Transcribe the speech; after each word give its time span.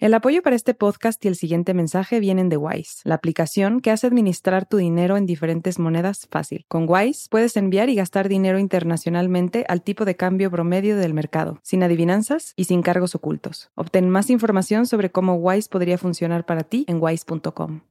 El 0.00 0.14
apoyo 0.14 0.40
para 0.40 0.56
este 0.56 0.72
podcast 0.72 1.22
y 1.26 1.28
el 1.28 1.36
siguiente 1.36 1.74
mensaje 1.74 2.20
vienen 2.20 2.48
de 2.48 2.56
Wise, 2.56 3.02
la 3.04 3.16
aplicación 3.16 3.80
que 3.80 3.90
hace 3.90 4.06
administrar 4.06 4.64
tu 4.64 4.78
dinero 4.78 5.18
en 5.18 5.26
diferentes 5.26 5.78
monedas 5.78 6.26
fácil. 6.30 6.64
Con 6.68 6.86
Wise 6.88 7.28
puedes 7.28 7.54
enviar 7.58 7.90
y 7.90 7.96
gastar 7.96 8.30
dinero 8.30 8.58
internacionalmente 8.58 9.66
al 9.68 9.82
tipo 9.82 10.06
de 10.06 10.16
cambio 10.16 10.50
promedio 10.50 10.96
del 10.96 11.12
mercado, 11.12 11.60
sin 11.62 11.82
adivinanzas 11.82 12.54
y 12.56 12.64
sin 12.64 12.80
cargos 12.80 13.14
ocultos. 13.14 13.68
Obtén 13.74 14.08
más 14.08 14.30
información 14.30 14.86
sobre 14.86 15.10
cómo 15.10 15.34
Wise 15.34 15.68
podría 15.68 15.98
funcionar 15.98 16.46
para 16.46 16.62
ti 16.62 16.86
en 16.88 16.96
wise.com. 16.98 17.82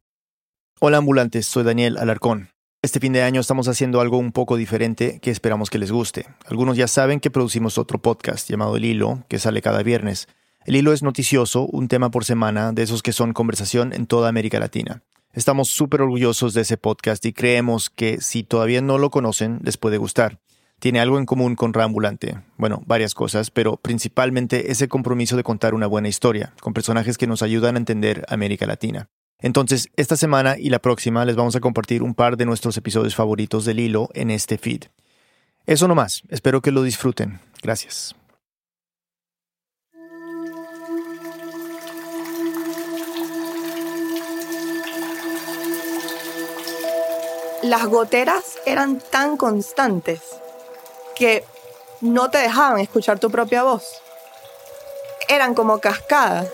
Hola 0.80 0.98
ambulantes, 0.98 1.46
soy 1.46 1.64
Daniel 1.64 1.96
Alarcón. 2.00 2.50
Este 2.82 3.00
fin 3.00 3.14
de 3.14 3.21
año 3.21 3.39
estamos 3.39 3.68
haciendo 3.68 4.02
algo 4.02 4.18
un 4.18 4.32
poco 4.32 4.57
diferente 4.57 5.20
que 5.20 5.30
esperamos 5.30 5.70
que 5.70 5.78
les 5.78 5.91
guste. 5.91 6.26
Algunos 6.48 6.76
ya 6.76 6.88
saben 6.88 7.20
que 7.20 7.30
producimos 7.30 7.78
otro 7.78 8.02
podcast 8.02 8.50
llamado 8.50 8.78
El 8.78 8.86
Hilo, 8.86 9.26
que 9.28 9.38
sale 9.38 9.62
cada 9.62 9.84
viernes. 9.84 10.28
El 10.66 10.76
hilo 10.76 10.91
es 10.91 11.04
noticioso, 11.04 11.66
un 11.68 11.88
tema 11.88 12.12
por 12.12 12.26
semana, 12.26 12.73
de 12.73 12.84
esos 12.84 13.02
que 13.02 13.14
son 13.14 13.34
conversación 13.34 13.94
en 13.94 14.08
toda 14.08 14.27
América 14.27 14.59
Latina. 14.59 15.04
Estamos 15.31 15.70
súper 15.70 16.02
orgullosos 16.02 16.54
de 16.54 16.62
ese 16.62 16.76
podcast 16.76 17.26
y 17.26 17.34
creemos 17.34 17.90
que 17.90 18.20
si 18.20 18.44
todavía 18.44 18.81
no 18.81 18.98
lo 18.98 19.09
conocen, 19.09 19.59
les 19.64 19.77
puede 19.77 19.98
gustar. 19.98 20.40
Tiene 20.80 21.00
algo 21.00 21.17
en 21.17 21.26
común 21.26 21.55
con 21.55 21.73
Rambulante. 21.73 22.40
Bueno, 22.58 22.84
varias 22.86 23.14
cosas, 23.14 23.52
pero 23.52 23.77
principalmente 23.77 24.72
ese 24.72 24.90
compromiso 24.90 25.38
de 25.38 25.44
contar 25.44 25.73
una 25.73 25.88
buena 25.88 26.09
historia, 26.09 26.53
con 26.59 26.73
personajes 26.73 27.17
que 27.17 27.28
nos 27.28 27.41
ayudan 27.41 27.76
a 27.76 27.80
entender 27.80 28.26
América 28.28 28.66
Latina. 28.66 29.09
Entonces, 29.39 29.89
esta 29.95 30.17
semana 30.17 30.58
y 30.58 30.70
la 30.70 30.80
próxima 30.80 31.23
les 31.23 31.38
vamos 31.38 31.55
a 31.55 31.62
compartir 31.62 32.03
un 32.03 32.14
par 32.14 32.36
de 32.36 32.45
nuestros 32.45 32.76
episodios 32.76 33.16
favoritos 33.16 33.64
del 33.64 33.80
hilo 33.80 34.09
en 34.14 34.30
este 34.30 34.58
feed. 34.58 34.84
Eso 35.66 35.88
no 35.88 35.95
más, 35.95 36.23
espero 36.30 36.62
que 36.62 36.72
lo 36.72 36.84
disfruten. 36.84 37.39
Gracias. 37.62 38.16
Las 47.63 47.85
goteras 47.88 48.57
eran 48.65 48.99
tan 48.99 49.38
constantes 49.38 50.21
que 51.15 51.43
no 52.02 52.29
te 52.29 52.38
dejaban 52.38 52.79
escuchar 52.79 53.19
tu 53.19 53.29
propia 53.29 53.63
voz. 53.63 54.02
Eran 55.27 55.53
como 55.53 55.80
cascadas. 55.80 56.47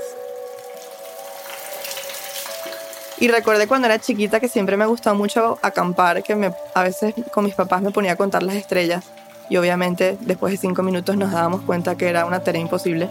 Y 3.18 3.30
recuerdo 3.30 3.66
cuando 3.68 3.86
era 3.86 4.00
chiquita 4.00 4.40
que 4.40 4.50
siempre 4.50 4.76
me 4.76 4.86
gustaba 4.86 5.16
mucho 5.16 5.58
acampar, 5.62 6.22
que 6.24 6.36
me, 6.36 6.54
a 6.74 6.84
veces 6.84 7.14
con 7.32 7.46
mis 7.46 7.56
papás 7.56 7.82
me 7.82 7.92
ponía 7.92 8.14
a 8.14 8.16
contar 8.18 8.44
las 8.44 8.56
estrellas. 8.56 9.06
Y 9.48 9.58
obviamente 9.58 10.18
después 10.22 10.52
de 10.52 10.58
cinco 10.58 10.82
minutos 10.82 11.16
nos 11.16 11.32
dábamos 11.32 11.62
cuenta 11.62 11.96
que 11.96 12.10
era 12.10 12.26
una 12.26 12.44
tarea 12.44 12.62
imposible. 12.62 13.08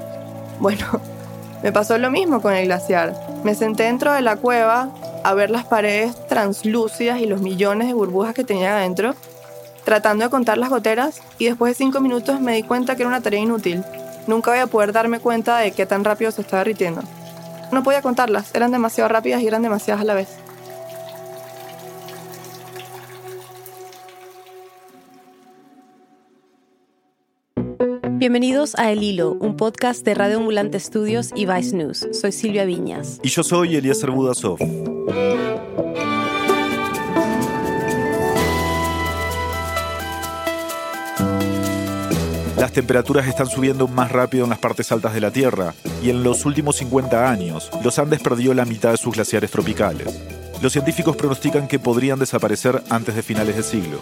Bueno, 0.59 0.85
me 1.63 1.73
pasó 1.73 1.97
lo 1.97 2.11
mismo 2.11 2.43
con 2.43 2.53
el 2.55 2.67
glaciar. 2.67 3.15
Me 3.45 3.55
senté 3.55 3.85
dentro 3.85 4.13
de 4.13 4.21
la 4.21 4.37
cueva 4.37 4.91
a 5.25 5.35
ver 5.35 5.51
las 5.51 5.65
paredes 5.65 6.15
translúcidas 6.29 7.21
y 7.21 7.27
los 7.27 7.41
millones 7.41 7.89
de 7.89 7.95
burbujas 7.95 8.35
que 8.35 8.45
tenía 8.45 8.77
adentro, 8.77 9.15
tratando 9.85 10.25
de 10.25 10.31
contar 10.31 10.59
las 10.59 10.71
goteras 10.71 11.21
y 11.39 11.47
después 11.47 11.71
de 11.73 11.85
cinco 11.85 12.01
minutos 12.01 12.41
me 12.41 12.55
di 12.55 12.63
cuenta 12.63 12.95
que 12.95 13.03
era 13.03 13.09
una 13.09 13.23
tarea 13.23 13.41
inútil. 13.41 13.83
Nunca 14.27 14.51
voy 14.51 14.61
a 14.61 14.67
poder 14.67 14.93
darme 14.93 15.21
cuenta 15.21 15.59
de 15.59 15.73
qué 15.73 15.87
tan 15.87 16.05
rápido 16.05 16.31
se 16.31 16.43
estaba 16.43 16.61
derritiendo. 16.61 17.03
No 17.73 17.83
podía 17.83 18.03
contarlas, 18.03 18.55
eran 18.55 18.71
demasiado 18.71 19.09
rápidas 19.09 19.43
y 19.43 19.47
eran 19.47 19.63
demasiadas 19.63 20.03
a 20.03 20.05
la 20.05 20.15
vez. 20.15 20.29
Bienvenidos 28.25 28.75
a 28.77 28.91
El 28.91 29.03
Hilo, 29.03 29.33
un 29.33 29.55
podcast 29.55 30.03
de 30.03 30.15
Radio 30.15 30.39
Ambulante 30.39 30.79
Estudios 30.79 31.29
y 31.37 31.45
Vice 31.45 31.77
News. 31.77 32.09
Soy 32.19 32.33
Silvia 32.33 32.65
Viñas. 32.65 33.21
Y 33.23 33.29
yo 33.29 33.43
soy 33.43 33.77
Eliezer 33.77 34.11
Budasov. 34.11 34.57
Las 42.57 42.73
temperaturas 42.73 43.27
están 43.29 43.47
subiendo 43.47 43.89
más 43.89 44.11
rápido 44.11 44.45
en 44.45 44.51
las 44.51 44.59
partes 44.59 44.91
altas 44.91 45.13
de 45.13 45.21
la 45.21 45.31
Tierra 45.31 45.75
y 46.03 46.09
en 46.09 46.23
los 46.23 46.47
últimos 46.47 46.77
50 46.77 47.31
años 47.31 47.69
los 47.83 47.99
Andes 47.99 48.23
perdió 48.23 48.55
la 48.55 48.65
mitad 48.65 48.93
de 48.93 48.97
sus 48.97 49.15
glaciares 49.15 49.51
tropicales. 49.51 50.19
Los 50.63 50.73
científicos 50.73 51.15
pronostican 51.15 51.69
que 51.69 51.79
podrían 51.79 52.19
desaparecer 52.19 52.83
antes 52.89 53.17
de 53.17 53.23
finales 53.23 53.57
de 53.57 53.63
siglo. 53.63 53.99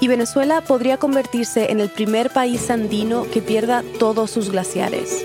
Y 0.00 0.08
Venezuela 0.08 0.60
podría 0.60 0.96
convertirse 0.96 1.72
en 1.72 1.80
el 1.80 1.90
primer 1.90 2.30
país 2.30 2.70
andino 2.70 3.24
que 3.32 3.42
pierda 3.42 3.82
todos 3.98 4.30
sus 4.30 4.50
glaciares. 4.50 5.24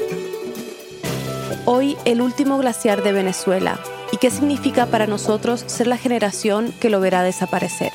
Hoy 1.66 1.96
el 2.06 2.22
último 2.22 2.58
glaciar 2.58 3.04
de 3.04 3.14
Venezuela. 3.14 3.80
¿Y 4.12 4.18
qué 4.18 4.30
significa 4.30 4.86
para 4.88 5.08
nosotros 5.08 5.64
ser 5.68 5.88
la 5.88 5.98
generación 5.98 6.74
que 6.80 6.90
lo 6.90 7.00
verá 7.00 7.24
desaparecer? 7.24 7.92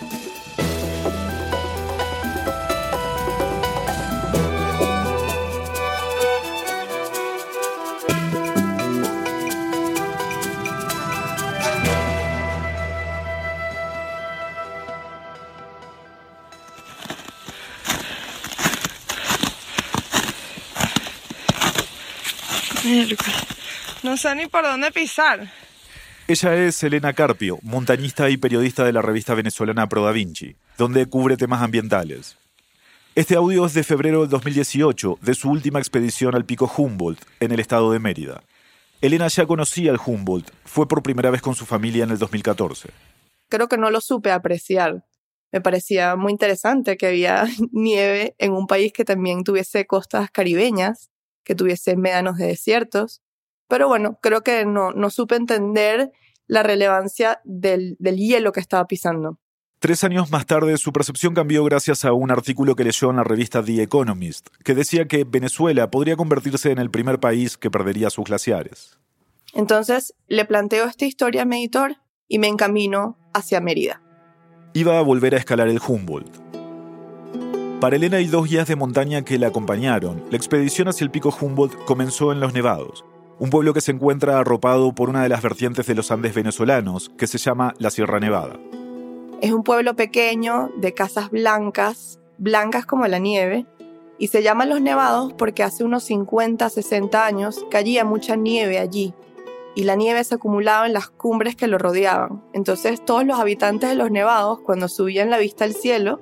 Sé 24.18 24.34
ni 24.34 24.46
por 24.46 24.64
dónde 24.64 24.90
pisar. 24.90 25.50
Ella 26.26 26.54
es 26.56 26.82
Elena 26.82 27.12
Carpio, 27.14 27.58
montañista 27.62 28.28
y 28.28 28.36
periodista 28.36 28.84
de 28.84 28.92
la 28.92 29.00
revista 29.00 29.34
venezolana 29.34 29.88
Pro 29.88 30.04
Da 30.04 30.12
Vinci, 30.12 30.56
donde 30.76 31.06
cubre 31.06 31.36
temas 31.36 31.62
ambientales. 31.62 32.36
Este 33.14 33.36
audio 33.36 33.64
es 33.64 33.74
de 33.74 33.82
febrero 33.82 34.20
del 34.20 34.28
2018, 34.28 35.18
de 35.22 35.34
su 35.34 35.50
última 35.50 35.78
expedición 35.78 36.34
al 36.34 36.44
pico 36.44 36.70
Humboldt, 36.76 37.24
en 37.40 37.52
el 37.52 37.60
estado 37.60 37.90
de 37.92 37.98
Mérida. 37.98 38.42
Elena 39.00 39.28
ya 39.28 39.46
conocía 39.46 39.90
el 39.90 39.98
Humboldt, 40.04 40.50
fue 40.64 40.86
por 40.86 41.02
primera 41.02 41.30
vez 41.30 41.40
con 41.40 41.54
su 41.54 41.64
familia 41.64 42.04
en 42.04 42.10
el 42.10 42.18
2014. 42.18 42.90
Creo 43.48 43.68
que 43.68 43.78
no 43.78 43.90
lo 43.90 44.00
supe 44.00 44.30
apreciar. 44.30 45.04
Me 45.50 45.60
parecía 45.60 46.16
muy 46.16 46.32
interesante 46.32 46.96
que 46.96 47.06
había 47.06 47.46
nieve 47.72 48.34
en 48.38 48.52
un 48.52 48.66
país 48.66 48.92
que 48.92 49.04
también 49.04 49.44
tuviese 49.44 49.86
costas 49.86 50.30
caribeñas 50.30 51.10
que 51.48 51.54
tuviese 51.54 51.96
médanos 51.96 52.36
de 52.36 52.48
desiertos. 52.48 53.22
Pero 53.68 53.88
bueno, 53.88 54.18
creo 54.20 54.42
que 54.42 54.64
no, 54.64 54.92
no 54.92 55.10
supe 55.10 55.36
entender 55.36 56.10
la 56.46 56.62
relevancia 56.62 57.40
del, 57.44 57.96
del 57.98 58.16
hielo 58.16 58.52
que 58.52 58.60
estaba 58.60 58.86
pisando. 58.86 59.38
Tres 59.80 60.02
años 60.02 60.32
más 60.32 60.44
tarde, 60.44 60.76
su 60.76 60.92
percepción 60.92 61.34
cambió 61.34 61.62
gracias 61.62 62.04
a 62.04 62.12
un 62.12 62.32
artículo 62.32 62.74
que 62.74 62.82
leyó 62.82 63.10
en 63.10 63.16
la 63.16 63.22
revista 63.22 63.62
The 63.62 63.82
Economist, 63.82 64.48
que 64.64 64.74
decía 64.74 65.06
que 65.06 65.22
Venezuela 65.22 65.88
podría 65.88 66.16
convertirse 66.16 66.72
en 66.72 66.78
el 66.78 66.90
primer 66.90 67.20
país 67.20 67.56
que 67.56 67.70
perdería 67.70 68.10
sus 68.10 68.24
glaciares. 68.24 68.98
Entonces 69.54 70.14
le 70.26 70.44
planteo 70.44 70.86
esta 70.86 71.04
historia 71.04 71.42
a 71.42 71.44
mi 71.44 71.58
editor 71.58 71.96
y 72.26 72.38
me 72.38 72.48
encamino 72.48 73.16
hacia 73.32 73.60
Mérida. 73.60 74.02
Iba 74.74 74.98
a 74.98 75.02
volver 75.02 75.34
a 75.34 75.38
escalar 75.38 75.68
el 75.68 75.80
Humboldt. 75.86 76.48
Para 77.80 77.94
Elena 77.94 78.16
hay 78.16 78.26
dos 78.26 78.48
guías 78.48 78.66
de 78.66 78.74
montaña 78.74 79.22
que 79.22 79.38
la 79.38 79.46
acompañaron. 79.46 80.24
La 80.30 80.36
expedición 80.36 80.88
hacia 80.88 81.04
el 81.04 81.12
pico 81.12 81.32
Humboldt 81.40 81.84
comenzó 81.84 82.32
en 82.32 82.40
Los 82.40 82.52
Nevados, 82.52 83.04
un 83.41 83.50
pueblo 83.50 83.72
que 83.72 83.81
se 83.81 83.93
encuentra 83.93 84.38
arropado 84.38 84.93
por 84.94 85.09
una 85.09 85.22
de 85.22 85.28
las 85.28 85.43
vertientes 85.43 85.87
de 85.87 85.94
los 85.94 86.10
Andes 86.10 86.34
venezolanos, 86.34 87.10
que 87.16 87.26
se 87.26 87.38
llama 87.38 87.75
la 87.78 87.91
Sierra 87.91 88.19
Nevada. 88.19 88.59
Es 89.41 89.53
un 89.53 89.62
pueblo 89.62 89.94
pequeño 89.94 90.71
de 90.76 90.93
casas 90.93 91.31
blancas, 91.31 92.19
blancas 92.38 92.84
como 92.84 93.06
la 93.06 93.19
nieve, 93.19 93.66
y 94.19 94.28
se 94.28 94.43
llama 94.43 94.66
Los 94.66 94.81
Nevados 94.81 95.32
porque 95.34 95.62
hace 95.62 95.84
unos 95.84 96.03
50, 96.04 96.69
60 96.69 97.25
años 97.25 97.65
caía 97.71 98.04
mucha 98.04 98.34
nieve 98.34 98.81
allí, 98.81 99.15
y 99.76 99.84
la 99.84 99.94
nieve 99.94 100.25
se 100.25 100.34
acumulaba 100.34 100.87
en 100.87 100.93
las 100.93 101.08
cumbres 101.08 101.55
que 101.55 101.69
lo 101.69 101.79
rodeaban. 101.79 102.43
Entonces 102.52 103.05
todos 103.05 103.25
los 103.25 103.38
habitantes 103.38 103.88
de 103.88 103.94
Los 103.94 104.11
Nevados, 104.11 104.58
cuando 104.61 104.88
subían 104.88 105.31
la 105.31 105.38
vista 105.38 105.64
al 105.64 105.75
cielo, 105.75 106.20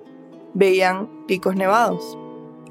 veían 0.52 1.24
picos 1.26 1.56
nevados. 1.56 2.18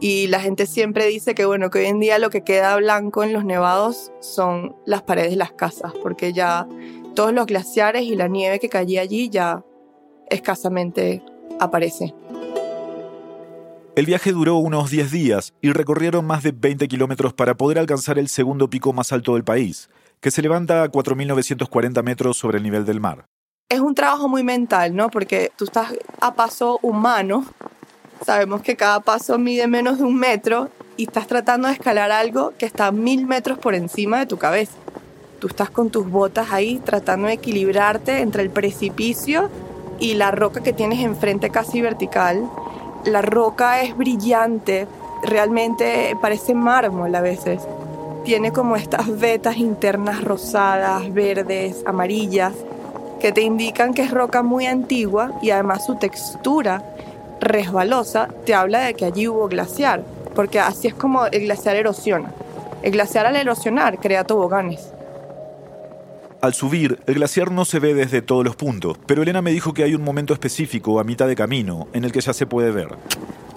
Y 0.08 0.28
la 0.28 0.40
gente 0.40 0.68
siempre 0.68 1.08
dice 1.08 1.34
que 1.34 1.46
bueno, 1.46 1.72
que 1.72 1.80
hoy 1.80 1.86
en 1.86 2.00
día 2.00 2.20
lo 2.20 2.30
que 2.30 2.44
queda 2.44 2.76
blanco 2.76 3.24
en 3.24 3.34
los 3.34 3.44
nevados 3.44 4.12
son 4.20 4.76
las 4.86 5.02
paredes 5.02 5.32
de 5.32 5.36
las 5.36 5.54
casas, 5.54 5.94
porque 6.00 6.32
ya 6.32 6.68
todos 7.16 7.34
los 7.34 7.48
glaciares 7.48 8.04
y 8.04 8.16
la 8.16 8.28
nieve 8.28 8.60
que 8.60 8.70
caía 8.70 9.02
allí 9.02 9.32
ya 9.32 9.66
escasamente 10.30 11.24
aparece. 11.60 12.14
El 13.96 14.06
viaje 14.06 14.32
duró 14.32 14.58
unos 14.58 14.92
10 14.92 15.10
días 15.10 15.56
y 15.60 15.72
recorrieron 15.72 16.24
más 16.24 16.44
de 16.44 16.52
20 16.52 16.88
kilómetros 16.88 17.34
para 17.34 17.56
poder 17.56 17.80
alcanzar 17.80 18.20
el 18.20 18.30
segundo 18.30 18.70
pico 18.70 18.94
más 18.94 19.12
alto 19.12 19.34
del 19.34 19.44
país, 19.44 19.90
que 20.20 20.30
se 20.30 20.44
levanta 20.44 20.84
a 20.84 20.92
4.940 20.92 22.04
metros 22.04 22.38
sobre 22.38 22.60
el 22.60 22.64
nivel 22.64 22.86
del 22.86 23.00
mar. 23.00 23.26
Es 23.70 23.80
un 23.80 23.96
trabajo 23.96 24.30
muy 24.30 24.44
mental, 24.44 24.96
¿no? 24.96 25.10
Porque 25.10 25.52
tú 25.56 25.66
estás 25.66 25.96
a 26.22 26.36
paso 26.36 26.78
humano 26.84 27.44
Sabemos 28.24 28.62
que 28.62 28.76
cada 28.76 29.00
paso 29.02 29.38
mide 29.38 29.68
menos 29.68 29.98
de 29.98 30.04
un 30.04 30.16
metro 30.16 30.70
y 30.98 31.04
estás 31.04 31.28
tratando 31.28 31.68
de 31.68 31.74
escalar 31.74 32.12
algo 32.12 32.54
que 32.58 32.66
está 32.66 32.92
mil 32.92 33.26
metros 33.26 33.58
por 33.58 33.76
encima 33.76 34.20
de 34.20 34.26
tu 34.26 34.38
cabeza. 34.38 34.74
Tú 35.40 35.48
estás 35.48 35.70
con 35.70 35.90
tus 35.90 36.10
botas 36.10 36.52
ahí 36.52 36.80
tratando 36.84 37.28
de 37.28 37.34
equilibrarte 37.34 38.22
entre 38.22 38.44
el 38.44 38.50
precipicio 38.50 39.50
y 40.00 40.14
la 40.16 40.32
roca 40.32 40.64
que 40.64 40.74
tienes 40.74 41.00
enfrente 41.00 41.50
casi 41.50 41.82
vertical. 41.82 42.50
La 43.04 43.22
roca 43.22 43.82
es 43.82 43.96
brillante, 43.96 44.88
realmente 45.22 46.16
parece 46.22 46.54
mármol 46.54 47.14
a 47.14 47.22
veces. 47.22 47.62
Tiene 48.24 48.52
como 48.52 48.76
estas 48.76 49.20
vetas 49.20 49.58
internas 49.58 50.24
rosadas, 50.24 51.14
verdes, 51.14 51.84
amarillas, 51.86 52.54
que 53.20 53.32
te 53.32 53.42
indican 53.42 53.94
que 53.94 54.02
es 54.02 54.12
roca 54.12 54.42
muy 54.42 54.66
antigua 54.66 55.32
y 55.42 55.52
además 55.52 55.86
su 55.86 55.96
textura 55.96 56.95
resbalosa 57.40 58.30
te 58.46 58.54
habla 58.54 58.80
de 58.80 58.94
que 58.94 59.06
allí 59.06 59.28
hubo 59.28 59.48
glaciar, 59.48 60.04
porque 60.34 60.60
así 60.60 60.88
es 60.88 60.94
como 60.94 61.26
el 61.28 61.42
glaciar 61.44 61.76
erosiona. 61.76 62.32
El 62.82 62.92
glaciar 62.92 63.26
al 63.26 63.36
erosionar 63.36 64.00
crea 64.00 64.26
toboganes. 64.26 64.92
Al 66.42 66.54
subir, 66.54 67.00
el 67.08 67.16
glaciar 67.16 67.52
no 67.52 67.66
se 67.66 67.80
ve 67.80 67.96
desde 67.96 68.22
todos 68.22 68.46
los 68.46 68.56
puntos, 68.56 68.98
pero 69.08 69.24
Elena 69.24 69.42
me 69.42 69.52
dijo 69.52 69.74
que 69.74 69.84
hay 69.84 69.96
un 69.96 70.04
momento 70.04 70.34
específico 70.34 71.00
a 71.00 71.04
mitad 71.04 71.28
de 71.28 71.36
camino 71.36 71.88
en 71.94 72.04
el 72.04 72.12
que 72.12 72.22
ya 72.22 72.34
se 72.34 72.46
puede 72.46 72.72
ver. 72.72 72.90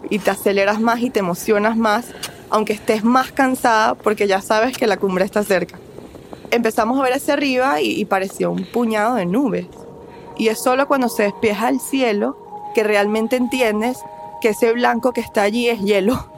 Y 0.09 0.21
te 0.21 0.31
aceleras 0.31 0.81
más 0.81 1.01
y 1.01 1.11
te 1.11 1.19
emocionas 1.19 1.77
más, 1.77 2.07
aunque 2.49 2.73
estés 2.73 3.05
más 3.05 3.31
cansada 3.33 3.95
porque 3.95 4.27
ya 4.27 4.41
sabes 4.41 4.79
que 4.79 4.87
la 4.87 4.97
cumbre 4.97 5.27
está 5.27 5.45
cerca. 5.45 5.79
Empezamos 6.51 6.99
a 6.99 7.03
ver 7.03 7.13
hacia 7.13 7.35
arriba 7.35 7.83
y, 7.83 8.01
y 8.01 8.07
parecía 8.07 8.49
un 8.49 8.65
puñado 8.65 9.17
de 9.17 9.27
nubes. 9.27 9.67
Y 10.39 10.49
es 10.49 10.59
solo 10.59 10.89
cuando 10.89 11.11
se 11.11 11.25
despeja 11.25 11.69
el 11.69 11.81
cielo 11.81 12.48
que 12.79 12.85
realmente 12.85 13.35
entiendes 13.35 14.05
que 14.41 14.51
ese 14.51 14.73
blanco 14.73 15.13
que 15.13 15.21
está 15.21 15.43
allí 15.43 15.69
es 15.69 15.81
hielo. 15.81 16.31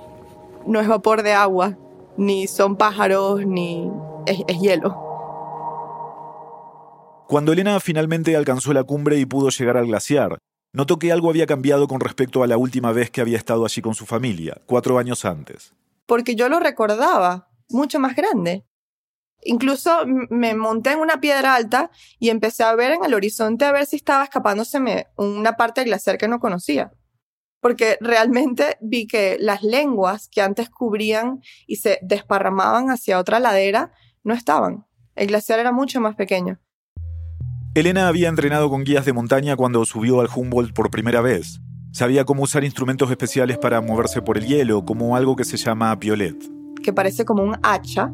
No 0.66 0.80
es 0.80 0.88
vapor 0.88 1.22
de 1.22 1.34
agua, 1.34 1.76
ni 2.16 2.46
son 2.46 2.76
pájaros, 2.76 3.44
ni 3.44 3.90
es, 4.24 4.42
es 4.48 4.58
hielo. 4.58 4.96
Cuando 7.28 7.52
Elena 7.52 7.78
finalmente 7.78 8.34
alcanzó 8.36 8.72
la 8.72 8.84
cumbre 8.84 9.18
y 9.18 9.26
pudo 9.26 9.50
llegar 9.50 9.76
al 9.76 9.86
glaciar, 9.86 10.38
notó 10.72 10.98
que 10.98 11.12
algo 11.12 11.28
había 11.28 11.44
cambiado 11.46 11.86
con 11.86 12.00
respecto 12.00 12.42
a 12.42 12.46
la 12.46 12.56
última 12.56 12.90
vez 12.90 13.10
que 13.10 13.20
había 13.20 13.36
estado 13.36 13.66
allí 13.66 13.82
con 13.82 13.94
su 13.94 14.06
familia, 14.06 14.62
cuatro 14.64 14.96
años 14.98 15.26
antes. 15.26 15.74
Porque 16.06 16.36
yo 16.36 16.48
lo 16.48 16.58
recordaba, 16.58 17.50
mucho 17.68 18.00
más 18.00 18.16
grande. 18.16 18.64
Incluso 19.42 19.90
me 20.28 20.54
monté 20.54 20.92
en 20.92 21.00
una 21.00 21.20
piedra 21.20 21.54
alta 21.54 21.90
y 22.18 22.28
empecé 22.28 22.62
a 22.62 22.74
ver 22.74 22.92
en 22.92 23.04
el 23.04 23.14
horizonte 23.14 23.64
a 23.64 23.72
ver 23.72 23.86
si 23.86 23.96
estaba 23.96 24.24
escapándoseme 24.24 25.06
una 25.16 25.56
parte 25.56 25.80
del 25.80 25.88
glaciar 25.88 26.18
que 26.18 26.28
no 26.28 26.40
conocía. 26.40 26.92
Porque 27.60 27.98
realmente 28.00 28.76
vi 28.80 29.06
que 29.06 29.36
las 29.38 29.62
lenguas 29.62 30.28
que 30.28 30.42
antes 30.42 30.70
cubrían 30.70 31.40
y 31.66 31.76
se 31.76 31.98
desparramaban 32.02 32.90
hacia 32.90 33.18
otra 33.18 33.40
ladera 33.40 33.92
no 34.24 34.34
estaban. 34.34 34.86
El 35.14 35.28
glaciar 35.28 35.58
era 35.58 35.72
mucho 35.72 36.00
más 36.00 36.16
pequeño. 36.16 36.58
Elena 37.74 38.08
había 38.08 38.28
entrenado 38.28 38.68
con 38.68 38.84
guías 38.84 39.04
de 39.04 39.12
montaña 39.12 39.56
cuando 39.56 39.84
subió 39.84 40.20
al 40.20 40.28
Humboldt 40.34 40.74
por 40.74 40.90
primera 40.90 41.20
vez. 41.20 41.60
Sabía 41.92 42.24
cómo 42.24 42.44
usar 42.44 42.64
instrumentos 42.64 43.10
especiales 43.10 43.58
para 43.58 43.80
moverse 43.80 44.22
por 44.22 44.38
el 44.38 44.46
hielo, 44.46 44.84
como 44.84 45.16
algo 45.16 45.36
que 45.36 45.44
se 45.44 45.56
llama 45.56 45.98
piolet. 45.98 46.36
Que 46.82 46.92
parece 46.92 47.24
como 47.24 47.42
un 47.42 47.56
hacha 47.62 48.12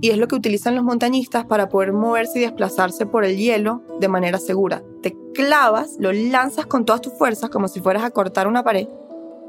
y 0.00 0.10
es 0.10 0.18
lo 0.18 0.28
que 0.28 0.34
utilizan 0.34 0.74
los 0.74 0.84
montañistas 0.84 1.46
para 1.46 1.68
poder 1.68 1.92
moverse 1.92 2.38
y 2.38 2.42
desplazarse 2.42 3.06
por 3.06 3.24
el 3.24 3.36
hielo 3.36 3.82
de 4.00 4.08
manera 4.08 4.38
segura. 4.38 4.82
Te 5.02 5.16
clavas, 5.34 5.96
lo 5.98 6.12
lanzas 6.12 6.66
con 6.66 6.84
todas 6.84 7.00
tus 7.00 7.14
fuerzas 7.14 7.50
como 7.50 7.68
si 7.68 7.80
fueras 7.80 8.04
a 8.04 8.10
cortar 8.10 8.46
una 8.46 8.62
pared 8.62 8.88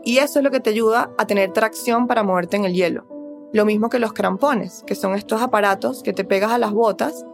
y 0.04 0.20
eso 0.20 0.40
es 0.40 0.46
lo 0.46 0.52
que 0.52 0.62
te 0.62 0.70
ayuda 0.70 1.12
a 1.18 1.28
tener 1.28 1.52
tracción 1.52 2.08
para 2.08 2.24
moverte 2.24 2.56
en 2.56 2.64
el 2.64 2.74
hielo. 2.74 3.06
Lo 3.52 3.66
mismo 3.66 3.90
que 3.90 4.00
los 4.00 4.14
crampones, 4.14 4.84
que 4.88 4.96
son 4.96 5.16
estos 5.16 5.42
aparatos 5.42 6.02
que 6.02 6.14
te 6.14 6.24
pegas 6.24 6.52
a 6.52 6.58
las 6.58 6.72
botas 6.72 7.26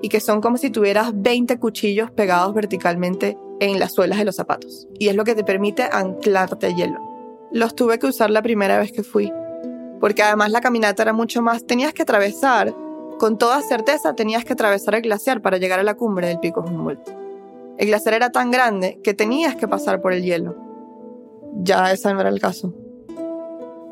y 0.00 0.08
que 0.08 0.18
son 0.18 0.40
como 0.40 0.56
si 0.56 0.70
tuvieras 0.70 1.12
20 1.14 1.58
cuchillos 1.58 2.10
pegados 2.10 2.54
verticalmente 2.54 3.36
en 3.60 3.78
las 3.78 3.92
suelas 3.92 4.18
de 4.18 4.24
los 4.24 4.36
zapatos. 4.36 4.88
Y 4.98 5.08
es 5.08 5.14
lo 5.14 5.24
que 5.24 5.34
te 5.34 5.44
permite 5.44 5.82
anclarte 5.82 6.66
al 6.66 6.74
hielo. 6.74 6.98
Los 7.52 7.74
tuve 7.74 7.98
que 7.98 8.06
usar 8.06 8.30
la 8.30 8.40
primera 8.40 8.78
vez 8.78 8.92
que 8.92 9.02
fui 9.02 9.30
porque 10.02 10.24
además 10.24 10.50
la 10.50 10.60
caminata 10.60 11.04
era 11.04 11.12
mucho 11.12 11.42
más, 11.42 11.64
tenías 11.64 11.92
que 11.92 12.02
atravesar, 12.02 12.74
con 13.20 13.38
toda 13.38 13.62
certeza 13.62 14.16
tenías 14.16 14.44
que 14.44 14.54
atravesar 14.54 14.96
el 14.96 15.02
glaciar 15.02 15.40
para 15.40 15.58
llegar 15.58 15.78
a 15.78 15.84
la 15.84 15.94
cumbre 15.94 16.26
del 16.26 16.40
pico 16.40 16.60
Humboldt. 16.60 17.08
El 17.78 17.86
glaciar 17.86 18.14
era 18.14 18.32
tan 18.32 18.50
grande 18.50 18.98
que 19.04 19.14
tenías 19.14 19.54
que 19.54 19.68
pasar 19.68 20.02
por 20.02 20.12
el 20.12 20.24
hielo. 20.24 20.56
Ya 21.54 21.92
ese 21.92 22.12
no 22.12 22.20
era 22.20 22.30
el 22.30 22.40
caso. 22.40 22.74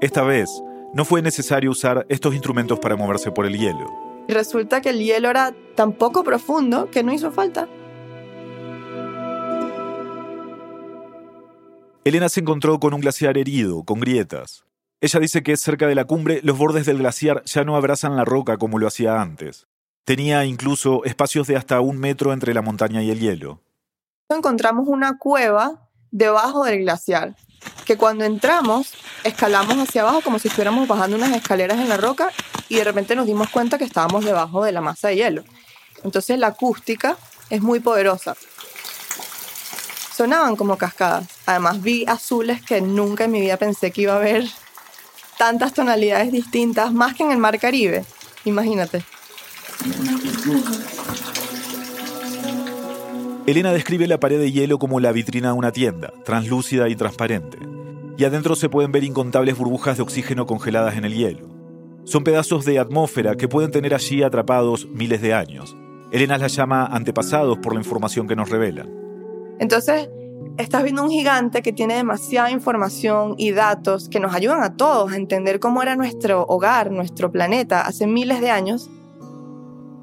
Esta 0.01 0.25
vez, 0.25 0.51
no 0.95 1.05
fue 1.05 1.23
necesario 1.23 1.71
usar 1.71 2.05
estos 2.09 2.35
instrumentos 2.35 2.81
para 2.81 2.97
moverse 2.97 3.31
por 3.31 3.47
el 3.47 3.57
hielo. 3.57 3.87
Y 4.27 4.33
resulta 4.33 4.81
que 4.81 4.91
el 4.91 4.99
hielo 4.99 5.31
era 5.31 5.55
tan 5.77 5.93
poco 5.93 6.25
profundo 6.25 6.91
que 6.91 7.05
no 7.05 7.13
hizo 7.13 7.31
falta. 7.31 7.69
Elena 12.03 12.29
se 12.29 12.41
encontró 12.41 12.81
con 12.81 12.95
un 12.95 13.01
glaciar 13.01 13.39
herido, 13.39 13.85
con 13.85 14.01
grietas. 14.01 14.65
Ella 15.03 15.19
dice 15.19 15.43
que 15.43 15.57
cerca 15.57 15.87
de 15.87 15.95
la 15.95 16.05
cumbre 16.05 16.41
los 16.43 16.59
bordes 16.59 16.85
del 16.85 16.99
glaciar 16.99 17.43
ya 17.47 17.65
no 17.65 17.75
abrazan 17.75 18.17
la 18.17 18.27
roca 18.27 18.59
como 18.59 18.79
lo 18.79 18.87
hacía 18.87 19.23
antes. 19.23 19.67
Tenía 20.05 20.45
incluso 20.45 21.05
espacios 21.05 21.47
de 21.47 21.57
hasta 21.57 21.81
un 21.81 21.99
metro 21.99 22.35
entre 22.35 22.53
la 22.53 22.61
montaña 22.61 23.03
y 23.03 23.11
el 23.11 23.19
hielo. 23.19 23.63
Encontramos 24.29 24.89
una 24.89 25.17
cueva 25.17 25.89
debajo 26.11 26.65
del 26.65 26.81
glaciar, 26.81 27.35
que 27.87 27.97
cuando 27.97 28.25
entramos 28.25 28.93
escalamos 29.25 29.79
hacia 29.79 30.03
abajo 30.03 30.21
como 30.21 30.39
si 30.39 30.49
estuviéramos 30.49 30.87
bajando 30.87 31.17
unas 31.17 31.33
escaleras 31.35 31.79
en 31.79 31.89
la 31.89 31.97
roca 31.97 32.31
y 32.69 32.77
de 32.77 32.85
repente 32.85 33.17
nos 33.17 33.27
dimos 33.27 33.49
cuenta 33.49 33.79
que 33.79 33.85
estábamos 33.85 34.27
debajo 34.27 34.65
de 34.65 34.73
la 34.73 34.83
masa 34.83 35.09
de 35.09 35.17
hielo. 35.17 35.45
Entonces 36.05 36.39
la 36.39 36.49
acústica 36.49 37.17
es 37.49 37.63
muy 37.63 37.81
poderosa. 37.81 38.37
Sonaban 40.15 40.57
como 40.57 40.77
cascadas. 40.77 41.27
Además 41.47 41.81
vi 41.81 42.05
azules 42.07 42.61
que 42.61 42.83
nunca 42.83 43.25
en 43.25 43.31
mi 43.31 43.41
vida 43.41 43.57
pensé 43.57 43.91
que 43.91 44.03
iba 44.03 44.17
a 44.17 44.19
ver 44.19 44.45
tantas 45.41 45.73
tonalidades 45.73 46.33
distintas, 46.33 46.93
más 46.93 47.15
que 47.15 47.23
en 47.23 47.31
el 47.31 47.39
mar 47.39 47.59
Caribe. 47.59 48.05
Imagínate. 48.45 49.03
Elena 53.47 53.73
describe 53.73 54.07
la 54.07 54.21
pared 54.21 54.39
de 54.39 54.53
hielo 54.53 54.79
como 54.79 55.01
la 55.01 55.13
vitrina 55.13 55.49
de 55.49 55.55
una 55.55 55.73
tienda, 55.73 56.13
translúcida 56.27 56.91
y 56.91 56.95
transparente. 56.95 57.57
Y 58.19 58.25
adentro 58.25 58.55
se 58.55 58.69
pueden 58.69 58.93
ver 58.93 59.03
incontables 59.03 59.57
burbujas 59.57 59.97
de 59.97 60.03
oxígeno 60.03 60.45
congeladas 60.45 60.99
en 60.99 61.07
el 61.07 61.15
hielo. 61.15 61.49
Son 62.05 62.23
pedazos 62.23 62.67
de 62.67 62.79
atmósfera 62.79 63.37
que 63.37 63.49
pueden 63.49 63.71
tener 63.71 63.95
allí 63.95 64.23
atrapados 64.23 64.89
miles 64.91 65.23
de 65.23 65.33
años. 65.33 65.75
Elena 66.13 66.37
las 66.37 66.55
llama 66.55 66.85
antepasados 66.85 67.57
por 67.61 67.73
la 67.73 67.81
información 67.81 68.29
que 68.29 68.37
nos 68.37 68.51
revelan. 68.51 68.91
Entonces, 69.59 70.11
estás 70.61 70.83
viendo 70.83 71.03
un 71.03 71.11
gigante 71.11 71.63
que 71.63 71.73
tiene 71.73 71.95
demasiada 71.95 72.51
información 72.51 73.35
y 73.39 73.53
datos 73.53 74.09
que 74.09 74.21
nos 74.21 74.35
ayudan 74.35 74.63
a 74.63 74.77
todos 74.77 75.13
a 75.13 75.17
entender 75.17 75.61
cómo 75.61 75.83
era 75.83 75.97
nuestro 75.97 76.45
hogar, 76.47 76.91
nuestro 76.91 77.31
planeta 77.33 77.83
hace 77.83 78.07
miles 78.07 78.41
de 78.41 78.51
años, 78.51 78.91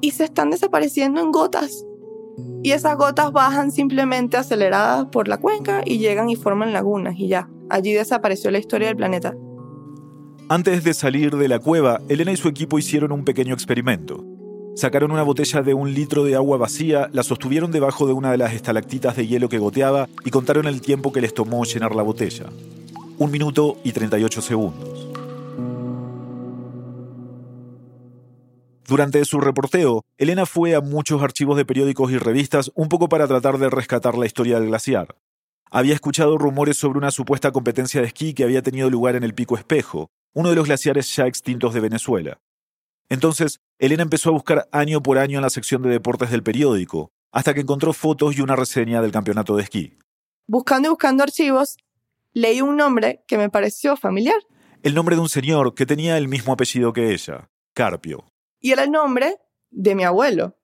y 0.00 0.12
se 0.12 0.24
están 0.24 0.50
desapareciendo 0.50 1.20
en 1.20 1.32
gotas. 1.32 1.84
Y 2.62 2.72
esas 2.72 2.96
gotas 2.96 3.32
bajan 3.32 3.72
simplemente 3.72 4.36
aceleradas 4.36 5.06
por 5.06 5.28
la 5.28 5.38
cuenca 5.38 5.82
y 5.84 5.98
llegan 5.98 6.30
y 6.30 6.36
forman 6.36 6.72
lagunas 6.72 7.14
y 7.16 7.28
ya. 7.28 7.48
Allí 7.68 7.92
desapareció 7.92 8.50
la 8.50 8.58
historia 8.58 8.88
del 8.88 8.96
planeta. 8.96 9.34
Antes 10.48 10.82
de 10.84 10.94
salir 10.94 11.36
de 11.36 11.48
la 11.48 11.58
cueva, 11.58 12.00
Elena 12.08 12.32
y 12.32 12.36
su 12.36 12.48
equipo 12.48 12.78
hicieron 12.78 13.12
un 13.12 13.24
pequeño 13.24 13.54
experimento. 13.54 14.37
Sacaron 14.78 15.10
una 15.10 15.24
botella 15.24 15.62
de 15.62 15.74
un 15.74 15.92
litro 15.92 16.22
de 16.22 16.36
agua 16.36 16.56
vacía, 16.56 17.10
la 17.12 17.24
sostuvieron 17.24 17.72
debajo 17.72 18.06
de 18.06 18.12
una 18.12 18.30
de 18.30 18.38
las 18.38 18.52
estalactitas 18.52 19.16
de 19.16 19.26
hielo 19.26 19.48
que 19.48 19.58
goteaba 19.58 20.08
y 20.24 20.30
contaron 20.30 20.68
el 20.68 20.80
tiempo 20.80 21.12
que 21.12 21.20
les 21.20 21.34
tomó 21.34 21.64
llenar 21.64 21.96
la 21.96 22.04
botella. 22.04 22.46
Un 23.18 23.32
minuto 23.32 23.78
y 23.82 23.90
38 23.90 24.40
segundos. 24.40 25.08
Durante 28.86 29.24
su 29.24 29.40
reporteo, 29.40 30.04
Elena 30.16 30.46
fue 30.46 30.76
a 30.76 30.80
muchos 30.80 31.24
archivos 31.24 31.56
de 31.56 31.64
periódicos 31.64 32.12
y 32.12 32.18
revistas 32.18 32.70
un 32.76 32.88
poco 32.88 33.08
para 33.08 33.26
tratar 33.26 33.58
de 33.58 33.70
rescatar 33.70 34.16
la 34.16 34.26
historia 34.26 34.60
del 34.60 34.68
glaciar. 34.68 35.16
Había 35.72 35.94
escuchado 35.94 36.38
rumores 36.38 36.76
sobre 36.76 36.98
una 36.98 37.10
supuesta 37.10 37.50
competencia 37.50 38.00
de 38.00 38.06
esquí 38.06 38.32
que 38.32 38.44
había 38.44 38.62
tenido 38.62 38.88
lugar 38.90 39.16
en 39.16 39.24
el 39.24 39.34
Pico 39.34 39.56
Espejo, 39.56 40.12
uno 40.34 40.50
de 40.50 40.54
los 40.54 40.66
glaciares 40.66 41.16
ya 41.16 41.26
extintos 41.26 41.74
de 41.74 41.80
Venezuela. 41.80 42.38
Entonces, 43.08 43.60
Elena 43.78 44.02
empezó 44.02 44.30
a 44.30 44.32
buscar 44.32 44.68
año 44.72 45.02
por 45.02 45.18
año 45.18 45.38
en 45.38 45.42
la 45.42 45.50
sección 45.50 45.82
de 45.82 45.90
deportes 45.90 46.30
del 46.30 46.42
periódico, 46.42 47.10
hasta 47.32 47.54
que 47.54 47.60
encontró 47.60 47.92
fotos 47.92 48.36
y 48.36 48.40
una 48.40 48.56
reseña 48.56 49.00
del 49.00 49.12
campeonato 49.12 49.56
de 49.56 49.62
esquí. 49.62 49.98
Buscando 50.46 50.88
y 50.88 50.90
buscando 50.90 51.22
archivos, 51.22 51.76
leí 52.32 52.60
un 52.60 52.76
nombre 52.76 53.24
que 53.26 53.38
me 53.38 53.50
pareció 53.50 53.96
familiar. 53.96 54.38
El 54.82 54.94
nombre 54.94 55.16
de 55.16 55.22
un 55.22 55.28
señor 55.28 55.74
que 55.74 55.86
tenía 55.86 56.18
el 56.18 56.28
mismo 56.28 56.52
apellido 56.52 56.92
que 56.92 57.12
ella, 57.12 57.50
Carpio. 57.74 58.24
Y 58.60 58.72
era 58.72 58.84
el 58.84 58.90
nombre 58.90 59.36
de 59.70 59.94
mi 59.94 60.04
abuelo. 60.04 60.56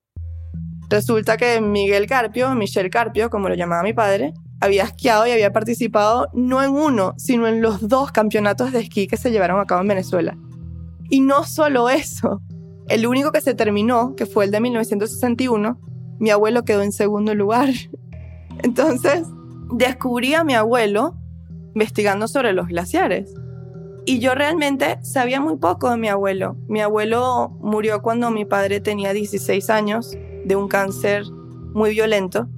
Resulta 0.89 1.37
que 1.37 1.61
Miguel 1.61 2.07
Carpio, 2.07 2.55
Michel 2.55 2.91
Carpio, 2.91 3.31
como 3.31 3.49
lo 3.49 3.55
llamaba 3.55 3.83
mi 3.83 3.93
padre, 3.93 4.35
había 4.61 4.85
esquiado 4.85 5.27
y 5.27 5.31
había 5.31 5.53
participado 5.53 6.29
no 6.33 6.63
en 6.63 6.71
uno, 6.71 7.15
sino 7.17 7.49
en 7.49 7.61
los 7.63 7.89
dos 7.89 8.13
campeonatos 8.13 8.73
de 8.73 8.81
esquí 8.81 9.07
que 9.07 9.17
se 9.17 9.31
llevaron 9.31 9.61
a 9.61 9.67
cabo 9.67 9.81
en 9.81 9.89
Venezuela. 9.89 10.37
Y 11.11 11.21
no 11.21 11.45
solo 11.45 11.89
eso, 11.89 12.41
el 12.89 13.07
único 13.07 13.33
que 13.33 13.41
se 13.41 13.55
terminó, 13.55 14.15
que 14.15 14.27
fue 14.27 14.45
el 14.45 14.51
de 14.51 14.61
1961, 14.61 15.79
mi 16.19 16.31
abuelo 16.31 16.65
quedó 16.65 16.83
en 16.83 16.93
segundo 16.93 17.35
lugar. 17.35 17.71
Entonces, 18.63 19.27
descubrí 19.73 20.35
a 20.35 20.45
mi 20.45 20.55
abuelo 20.55 21.15
investigando 21.75 22.29
sobre 22.29 22.53
los 22.53 22.69
glaciares. 22.69 23.35
Y 24.07 24.19
yo 24.19 24.35
realmente 24.35 24.99
sabía 25.03 25.41
muy 25.41 25.57
poco 25.57 25.91
de 25.91 25.97
mi 25.97 26.09
abuelo. 26.09 26.57
Mi 26.69 26.81
abuelo 26.81 27.57
murió 27.61 28.03
cuando 28.03 28.31
mi 28.31 28.45
padre 28.45 28.81
tenía 28.81 29.13
16 29.13 29.71
años 29.71 30.17
de 30.45 30.57
un 30.57 30.69
cáncer 30.69 31.25
muy 31.73 31.91
violento 31.91 32.49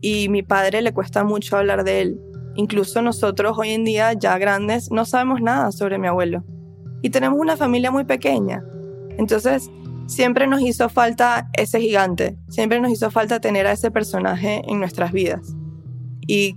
y 0.00 0.28
mi 0.28 0.42
padre 0.42 0.80
le 0.80 0.92
cuesta 0.92 1.24
mucho 1.24 1.56
hablar 1.56 1.82
de 1.82 2.02
él. 2.02 2.20
Incluso 2.54 3.02
nosotros 3.02 3.56
hoy 3.58 3.70
en 3.70 3.84
día, 3.84 4.12
ya 4.12 4.38
grandes, 4.38 4.90
no 4.92 5.04
sabemos 5.04 5.40
nada 5.40 5.72
sobre 5.72 5.98
mi 5.98 6.06
abuelo. 6.06 6.44
Y 7.02 7.10
tenemos 7.10 7.38
una 7.38 7.56
familia 7.56 7.90
muy 7.90 8.04
pequeña. 8.04 8.64
Entonces, 9.18 9.70
siempre 10.06 10.46
nos 10.46 10.62
hizo 10.62 10.88
falta 10.88 11.50
ese 11.54 11.80
gigante, 11.80 12.38
siempre 12.48 12.80
nos 12.80 12.92
hizo 12.92 13.10
falta 13.10 13.40
tener 13.40 13.66
a 13.66 13.72
ese 13.72 13.90
personaje 13.90 14.62
en 14.66 14.78
nuestras 14.78 15.12
vidas. 15.12 15.54
Y 16.26 16.56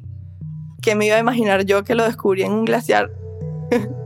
que 0.81 0.95
me 0.95 1.07
iba 1.07 1.15
a 1.15 1.19
imaginar 1.19 1.65
yo 1.65 1.83
que 1.83 1.95
lo 1.95 2.03
descubrí 2.03 2.43
en 2.43 2.51
un 2.51 2.65
glaciar. 2.65 3.11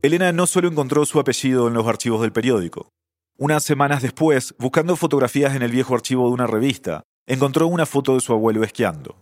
Elena 0.00 0.32
no 0.32 0.46
solo 0.46 0.68
encontró 0.68 1.04
su 1.04 1.20
apellido 1.20 1.68
en 1.68 1.74
los 1.74 1.86
archivos 1.86 2.22
del 2.22 2.32
periódico. 2.32 2.88
Unas 3.36 3.64
semanas 3.64 4.00
después, 4.00 4.54
buscando 4.58 4.96
fotografías 4.96 5.54
en 5.54 5.62
el 5.62 5.70
viejo 5.70 5.94
archivo 5.94 6.26
de 6.26 6.34
una 6.34 6.46
revista, 6.46 7.02
encontró 7.26 7.66
una 7.66 7.84
foto 7.84 8.14
de 8.14 8.20
su 8.20 8.32
abuelo 8.32 8.64
esquiando. 8.64 9.16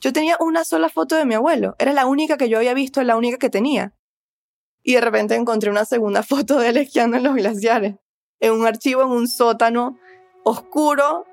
Yo 0.00 0.14
tenía 0.14 0.36
una 0.40 0.64
sola 0.64 0.88
foto 0.88 1.16
de 1.16 1.26
mi 1.26 1.34
abuelo, 1.34 1.76
era 1.78 1.92
la 1.92 2.06
única 2.06 2.38
que 2.38 2.48
yo 2.48 2.56
había 2.56 2.72
visto, 2.72 3.02
la 3.02 3.16
única 3.16 3.36
que 3.36 3.50
tenía. 3.50 3.94
Y 4.82 4.94
de 4.94 5.02
repente 5.02 5.34
encontré 5.34 5.70
una 5.70 5.84
segunda 5.84 6.22
foto 6.24 6.58
de 6.58 6.70
él 6.70 6.78
esquiando 6.78 7.18
en 7.18 7.24
los 7.24 7.34
glaciares, 7.34 7.96
en 8.40 8.52
un 8.52 8.66
archivo, 8.66 9.02
en 9.02 9.08
un 9.08 9.28
sótano 9.28 9.98
oscuro. 10.42 11.26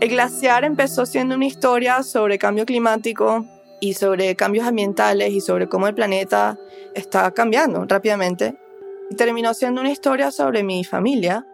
El 0.00 0.08
glaciar 0.10 0.64
empezó 0.64 1.06
siendo 1.06 1.34
una 1.34 1.46
historia 1.46 2.02
sobre 2.04 2.38
cambio 2.38 2.66
climático 2.66 3.44
y 3.80 3.94
sobre 3.94 4.36
cambios 4.36 4.66
ambientales 4.66 5.32
y 5.32 5.40
sobre 5.40 5.68
cómo 5.68 5.88
el 5.88 5.94
planeta 5.94 6.58
está 6.94 7.32
cambiando 7.32 7.84
rápidamente. 7.84 8.56
Y 9.10 9.16
terminó 9.16 9.54
siendo 9.54 9.80
una 9.80 9.90
historia 9.90 10.30
sobre 10.30 10.62
mi 10.62 10.84
familia 10.84 11.46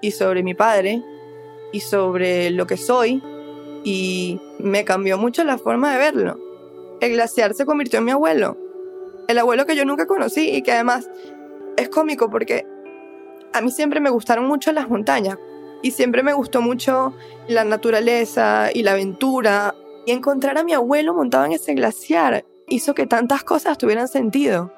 y 0.00 0.12
sobre 0.12 0.42
mi 0.42 0.54
padre 0.54 1.02
y 1.72 1.80
sobre 1.80 2.50
lo 2.50 2.66
que 2.66 2.76
soy 2.76 3.22
y 3.84 4.40
me 4.58 4.84
cambió 4.84 5.18
mucho 5.18 5.44
la 5.44 5.58
forma 5.58 5.92
de 5.92 5.98
verlo. 5.98 6.38
El 7.00 7.12
glaciar 7.12 7.54
se 7.54 7.66
convirtió 7.66 7.98
en 7.98 8.04
mi 8.06 8.10
abuelo 8.10 8.56
el 9.28 9.38
abuelo 9.38 9.66
que 9.66 9.76
yo 9.76 9.84
nunca 9.84 10.06
conocí 10.06 10.48
y 10.48 10.62
que 10.62 10.72
además 10.72 11.08
es 11.76 11.88
cómico 11.90 12.30
porque 12.30 12.66
a 13.52 13.60
mí 13.60 13.70
siempre 13.70 14.00
me 14.00 14.10
gustaron 14.10 14.46
mucho 14.46 14.72
las 14.72 14.88
montañas 14.88 15.38
y 15.82 15.92
siempre 15.92 16.22
me 16.22 16.32
gustó 16.32 16.60
mucho 16.60 17.14
la 17.46 17.64
naturaleza 17.64 18.70
y 18.74 18.82
la 18.82 18.92
aventura 18.92 19.74
y 20.06 20.12
encontrar 20.12 20.56
a 20.58 20.64
mi 20.64 20.72
abuelo 20.72 21.14
montado 21.14 21.44
en 21.44 21.52
ese 21.52 21.74
glaciar 21.74 22.44
hizo 22.66 22.94
que 22.94 23.06
tantas 23.06 23.44
cosas 23.44 23.78
tuvieran 23.78 24.08
sentido. 24.08 24.72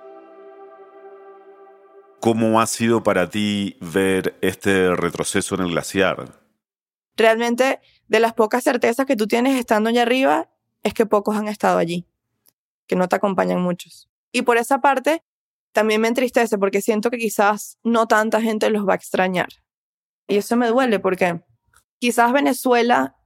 ¿Cómo 2.19 2.61
ha 2.61 2.67
sido 2.67 3.03
para 3.03 3.31
ti 3.31 3.77
ver 3.81 4.35
este 4.43 4.95
retroceso 4.95 5.55
en 5.55 5.63
el 5.63 5.71
glaciar? 5.71 6.40
Realmente, 7.21 7.81
de 8.09 8.19
las 8.19 8.33
pocas 8.33 8.65
certezas 8.65 9.05
que 9.05 9.15
tú 9.15 9.27
tienes 9.27 9.59
estando 9.59 9.91
allá 9.91 10.01
arriba, 10.01 10.49
es 10.83 10.95
que 10.95 11.05
pocos 11.05 11.37
han 11.37 11.49
estado 11.49 11.77
allí, 11.77 12.07
que 12.87 12.97
no 12.97 13.09
te 13.11 13.17
acompañan 13.17 13.61
muchos. 13.61 14.09
Y 14.33 14.41
por 14.41 14.57
esa 14.57 14.81
parte, 14.81 15.23
también 15.73 16.01
me 16.01 16.09
entristece 16.09 16.57
porque 16.57 16.81
siento 16.81 17.11
que 17.11 17.19
quizás 17.19 17.79
no 17.85 18.09
tanta 18.09 18.41
gente 18.41 18.71
los 18.71 18.89
va 18.89 18.95
a 18.95 18.97
extrañar. 18.97 19.49
Y 20.29 20.39
eso 20.39 20.57
me 20.57 20.69
duele 20.69 20.99
porque 20.99 21.43
quizás 21.99 22.33
Venezuela 22.33 23.19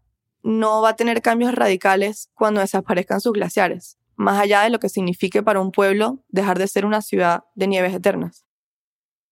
no 0.42 0.82
va 0.82 0.88
a 0.88 0.96
tener 0.96 1.22
cambios 1.22 1.54
radicales 1.54 2.32
cuando 2.34 2.62
desaparezcan 2.62 3.20
sus 3.20 3.32
glaciares, 3.32 3.96
más 4.16 4.40
allá 4.40 4.62
de 4.62 4.70
lo 4.70 4.80
que 4.80 4.88
signifique 4.88 5.44
para 5.44 5.60
un 5.60 5.70
pueblo 5.70 6.24
dejar 6.30 6.58
de 6.58 6.66
ser 6.66 6.84
una 6.84 7.00
ciudad 7.00 7.44
de 7.54 7.68
nieves 7.68 7.94
eternas. 7.94 8.44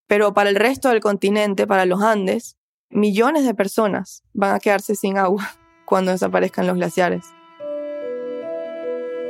Pero 0.06 0.34
para 0.34 0.50
el 0.50 0.54
resto 0.54 0.90
del 0.90 1.00
continente, 1.00 1.66
para 1.66 1.84
los 1.84 2.00
Andes, 2.00 2.58
millones 2.92 3.44
de 3.44 3.54
personas 3.54 4.22
van 4.34 4.54
a 4.54 4.60
quedarse 4.60 4.94
sin 4.94 5.18
agua 5.18 5.50
cuando 5.84 6.12
desaparezcan 6.12 6.66
los 6.66 6.76
glaciares. 6.76 7.24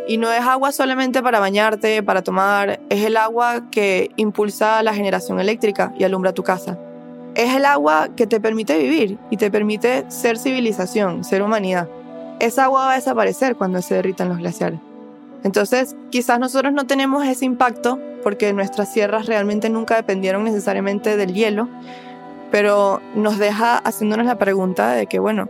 Y 0.08 0.18
no 0.18 0.30
es 0.32 0.40
agua 0.40 0.72
solamente 0.72 1.22
para 1.22 1.38
bañarte, 1.38 2.02
para 2.02 2.22
tomar, 2.22 2.80
es 2.90 3.04
el 3.04 3.16
agua 3.16 3.70
que 3.70 4.10
impulsa 4.16 4.82
la 4.82 4.94
generación 4.94 5.38
eléctrica 5.38 5.94
y 5.96 6.02
alumbra 6.02 6.32
tu 6.32 6.42
casa. 6.42 6.76
Es 7.36 7.54
el 7.54 7.64
agua 7.64 8.08
que 8.16 8.26
te 8.26 8.40
permite 8.40 8.76
vivir 8.76 9.18
y 9.30 9.36
te 9.36 9.50
permite 9.50 10.04
ser 10.10 10.38
civilización, 10.38 11.22
ser 11.22 11.40
humanidad. 11.42 11.88
Esa 12.40 12.64
agua 12.64 12.86
va 12.86 12.92
a 12.92 12.96
desaparecer 12.96 13.54
cuando 13.54 13.80
se 13.80 13.94
derritan 13.94 14.28
los 14.28 14.38
glaciares. 14.38 14.80
Entonces, 15.44 15.96
quizás 16.10 16.38
nosotros 16.38 16.72
no 16.72 16.86
tenemos 16.86 17.24
ese 17.24 17.44
impacto 17.44 17.98
porque 18.22 18.52
nuestras 18.52 18.92
sierras 18.92 19.26
realmente 19.26 19.70
nunca 19.70 19.96
dependieron 19.96 20.44
necesariamente 20.44 21.16
del 21.16 21.32
hielo, 21.32 21.68
pero 22.52 23.00
nos 23.14 23.38
deja 23.38 23.78
haciéndonos 23.78 24.26
la 24.26 24.38
pregunta 24.38 24.92
de 24.92 25.06
que, 25.06 25.18
bueno, 25.18 25.48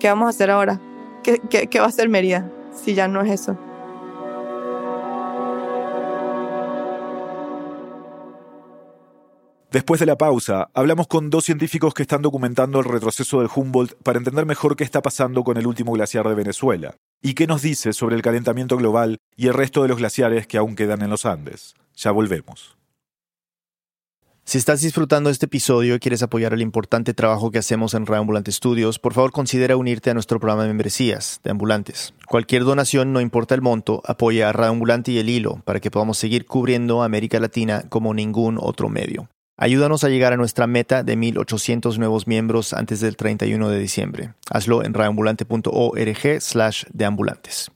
¿qué 0.00 0.08
vamos 0.08 0.26
a 0.26 0.30
hacer 0.30 0.50
ahora? 0.50 0.80
¿Qué, 1.22 1.78
va 1.78 1.84
a 1.84 1.88
hacer 1.88 2.08
Mérida? 2.08 2.50
si 2.74 2.94
ya 2.94 3.06
no 3.06 3.20
es 3.20 3.30
eso. 3.30 3.56
Después 9.70 10.00
de 10.00 10.06
la 10.06 10.16
pausa, 10.16 10.68
hablamos 10.74 11.06
con 11.06 11.30
dos 11.30 11.44
científicos 11.44 11.94
que 11.94 12.02
están 12.02 12.22
documentando 12.22 12.80
el 12.80 12.86
retroceso 12.86 13.40
del 13.40 13.50
Humboldt 13.54 13.94
para 14.02 14.18
entender 14.18 14.46
mejor 14.46 14.74
qué 14.74 14.82
está 14.82 15.02
pasando 15.02 15.44
con 15.44 15.58
el 15.58 15.66
último 15.66 15.92
glaciar 15.92 16.26
de 16.26 16.34
Venezuela 16.34 16.96
y 17.22 17.34
qué 17.34 17.46
nos 17.46 17.62
dice 17.62 17.92
sobre 17.92 18.16
el 18.16 18.22
calentamiento 18.22 18.76
global 18.76 19.18
y 19.36 19.46
el 19.46 19.54
resto 19.54 19.82
de 19.82 19.88
los 19.88 19.98
glaciares 19.98 20.46
que 20.46 20.58
aún 20.58 20.74
quedan 20.74 21.02
en 21.02 21.10
los 21.10 21.26
Andes. 21.26 21.74
Ya 21.94 22.10
volvemos. 22.10 22.79
Si 24.50 24.58
estás 24.58 24.80
disfrutando 24.80 25.30
este 25.30 25.46
episodio 25.46 25.94
y 25.94 26.00
quieres 26.00 26.24
apoyar 26.24 26.52
el 26.52 26.60
importante 26.60 27.14
trabajo 27.14 27.52
que 27.52 27.58
hacemos 27.58 27.94
en 27.94 28.04
Reambulante 28.04 28.50
Studios, 28.50 28.98
por 28.98 29.14
favor 29.14 29.30
considera 29.30 29.76
unirte 29.76 30.10
a 30.10 30.14
nuestro 30.14 30.40
programa 30.40 30.62
de 30.62 30.70
membresías 30.70 31.40
de 31.44 31.52
ambulantes. 31.52 32.14
Cualquier 32.26 32.64
donación, 32.64 33.12
no 33.12 33.20
importa 33.20 33.54
el 33.54 33.62
monto, 33.62 34.02
apoya 34.04 34.48
a 34.48 34.52
Reambulante 34.52 35.12
y 35.12 35.18
el 35.18 35.28
hilo 35.28 35.62
para 35.64 35.78
que 35.78 35.92
podamos 35.92 36.18
seguir 36.18 36.46
cubriendo 36.46 37.04
América 37.04 37.38
Latina 37.38 37.84
como 37.88 38.12
ningún 38.12 38.58
otro 38.60 38.88
medio. 38.88 39.28
Ayúdanos 39.56 40.02
a 40.02 40.08
llegar 40.08 40.32
a 40.32 40.36
nuestra 40.36 40.66
meta 40.66 41.04
de 41.04 41.16
1.800 41.16 41.98
nuevos 41.98 42.26
miembros 42.26 42.72
antes 42.72 42.98
del 42.98 43.16
31 43.16 43.68
de 43.68 43.78
diciembre. 43.78 44.34
Hazlo 44.50 44.82
en 44.82 44.94
reambulante.org 44.94 46.40
slash 46.40 46.86
deambulantes. 46.92 47.70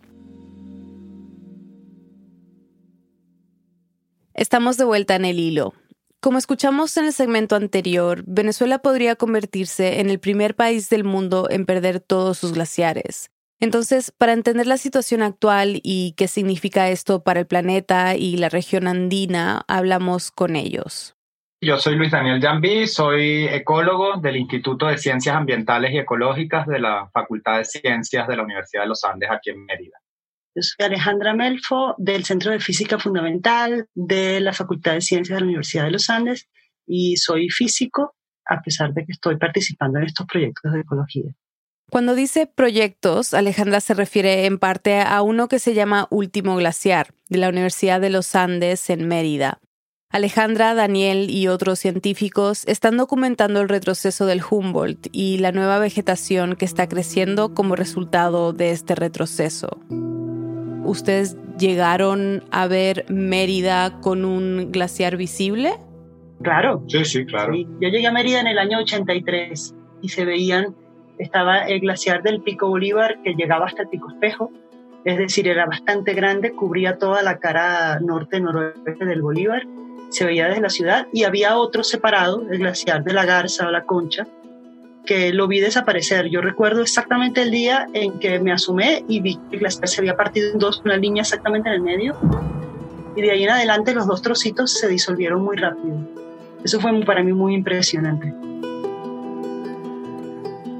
Estamos 4.35 4.77
de 4.77 4.83
vuelta 4.83 5.15
en 5.15 5.25
el 5.25 5.39
hilo. 5.39 5.73
Como 6.25 6.39
escuchamos 6.39 6.97
en 6.97 7.05
el 7.05 7.13
segmento 7.13 7.55
anterior, 7.55 8.25
Venezuela 8.27 8.79
podría 8.79 9.15
convertirse 9.15 10.01
en 10.01 10.09
el 10.09 10.19
primer 10.19 10.57
país 10.57 10.89
del 10.89 11.05
mundo 11.05 11.49
en 11.51 11.67
perder 11.67 12.01
todos 12.01 12.39
sus 12.39 12.55
glaciares. 12.55 13.31
Entonces, 13.61 14.11
para 14.11 14.33
entender 14.33 14.67
la 14.67 14.79
situación 14.79 15.21
actual 15.21 15.81
y 15.83 16.15
qué 16.17 16.27
significa 16.27 16.89
esto 16.89 17.23
para 17.23 17.41
el 17.41 17.47
planeta 17.47 18.17
y 18.17 18.39
la 18.39 18.49
región 18.49 18.89
andina, 18.89 19.67
hablamos 19.69 20.31
con 20.31 20.57
ellos. 20.57 21.15
Yo 21.61 21.77
soy 21.77 21.97
Luis 21.97 22.13
Daniel 22.13 22.41
Jambí, 22.41 22.87
soy 22.87 23.45
ecólogo 23.45 24.17
del 24.17 24.39
Instituto 24.39 24.87
de 24.87 24.97
Ciencias 24.97 25.37
Ambientales 25.37 25.93
y 25.93 25.99
Ecológicas 25.99 26.67
de 26.67 26.79
la 26.79 27.11
Facultad 27.13 27.59
de 27.59 27.67
Ciencias 27.67 28.27
de 28.27 28.37
la 28.37 28.45
Universidad 28.45 28.85
de 28.85 28.89
los 28.89 29.05
Andes 29.05 29.29
aquí 29.31 29.51
en 29.51 29.63
Mérida. 29.67 29.99
Soy 30.57 30.87
Alejandra 30.87 31.35
Melfo 31.35 31.97
del 31.99 32.25
Centro 32.25 32.53
de 32.53 32.61
Física 32.61 32.99
Fundamental 32.99 33.89
de 33.95 34.41
la 34.41 34.53
Facultad 34.53 34.93
de 34.95 35.01
Ciencias 35.01 35.37
de 35.37 35.41
la 35.41 35.47
Universidad 35.47 35.85
de 35.85 35.91
los 35.91 36.09
Andes 36.11 36.49
y 36.87 37.17
soy 37.17 37.51
físico 37.51 38.15
a 38.47 38.63
pesar 38.63 38.93
de 38.93 39.05
que 39.05 39.13
estoy 39.13 39.37
participando 39.37 39.99
en 39.99 40.05
estos 40.05 40.27
proyectos 40.27 40.73
de 40.73 40.81
ecología. 40.81 41.33
Cuando 41.91 42.15
dice 42.15 42.47
proyectos, 42.47 43.35
Alejandra 43.35 43.81
se 43.81 43.95
refiere 43.95 44.47
en 44.47 44.59
parte 44.59 45.01
a 45.01 45.23
uno 45.23 45.49
que 45.49 45.59
se 45.59 45.75
llama 45.75 46.07
Último 46.11 46.57
Glaciar, 46.57 47.15
de 47.29 47.39
la 47.39 47.49
Universidad 47.49 48.01
de 48.01 48.11
los 48.11 48.35
Andes 48.35 48.91
en 48.91 49.09
Mérida. 49.09 49.61
Alejandra, 50.11 50.75
Daniel 50.75 51.31
y 51.31 51.49
otros 51.49 51.81
científicos 51.81 52.65
están 52.67 52.97
documentando 52.97 53.61
el 53.61 53.69
retroceso 53.69 54.27
del 54.27 54.43
Humboldt 54.49 55.09
y 55.11 55.39
la 55.39 55.51
nueva 55.51 55.79
vegetación 55.81 56.55
que 56.55 56.65
está 56.65 56.89
creciendo 56.89 57.55
como 57.55 57.75
resultado 57.75 58.53
de 58.53 58.71
este 58.71 58.95
retroceso. 58.95 59.81
¿Ustedes 60.85 61.37
llegaron 61.59 62.45
a 62.51 62.67
ver 62.67 63.07
Mérida 63.09 64.01
con 64.01 64.25
un 64.25 64.71
glaciar 64.71 65.17
visible? 65.17 65.73
Claro. 66.43 66.85
Sí, 66.89 67.05
sí, 67.05 67.25
claro. 67.25 67.55
Yo 67.55 67.89
llegué 67.89 68.07
a 68.07 68.13
Mérida 68.13 68.41
en 68.41 68.47
el 68.47 68.59
año 68.59 68.79
83 68.81 69.75
y 70.03 70.09
se 70.09 70.25
veían, 70.25 70.75
estaba 71.19 71.61
el 71.61 71.81
glaciar 71.81 72.23
del 72.23 72.43
Pico 72.43 72.69
Bolívar 72.69 73.23
que 73.23 73.35
llegaba 73.35 73.67
hasta 73.67 73.89
Pico 73.89 74.11
Espejo, 74.11 74.51
es 75.05 75.19
decir, 75.19 75.49
era 75.49 75.67
bastante 75.67 76.15
grande, 76.15 76.53
cubría 76.53 76.99
toda 76.99 77.23
la 77.23 77.39
cara 77.39 78.01
norte-noroeste 78.01 79.05
del 79.05 79.23
Bolívar. 79.23 79.63
se 80.11 80.25
veía 80.25 80.47
desde 80.47 80.61
la 80.61 80.71
ciudad, 80.71 81.09
y 81.13 81.25
había 81.25 81.57
otro 81.57 81.83
separado, 81.83 82.43
el 82.51 82.59
glaciar 82.59 83.03
de 83.03 83.13
la 83.13 83.25
Garza 83.25 83.67
o 83.67 83.71
la 83.71 83.85
Concha, 83.85 84.27
que 85.05 85.33
lo 85.33 85.47
vi 85.47 85.61
desaparecer. 85.61 86.29
Yo 86.29 86.41
recuerdo 86.41 86.83
exactamente 86.83 87.43
el 87.43 87.51
día 87.51 87.87
en 87.93 88.19
que 88.19 88.39
me 88.41 88.53
asomé 88.53 89.05
y 89.09 89.21
vi 89.21 89.37
que 89.37 89.57
el 89.57 89.61
glaciar 89.61 89.89
se 89.89 90.01
había 90.01 90.17
partido 90.17 90.53
en 90.53 90.59
dos, 90.59 90.83
una 90.85 90.97
línea 90.97 91.23
exactamente 91.23 91.69
en 91.69 91.75
el 91.75 91.83
medio, 91.83 92.17
y 93.17 93.23
de 93.23 93.31
ahí 93.31 93.45
en 93.45 93.51
adelante 93.51 93.95
los 93.95 94.07
dos 94.07 94.23
trocitos 94.23 94.73
se 94.73 94.89
disolvieron 94.89 95.43
muy 95.43 95.57
rápido. 95.57 95.97
Eso 96.65 96.81
fue 96.81 96.99
para 97.05 97.23
mí 97.23 97.33
muy 97.33 97.55
impresionante. 97.55 98.33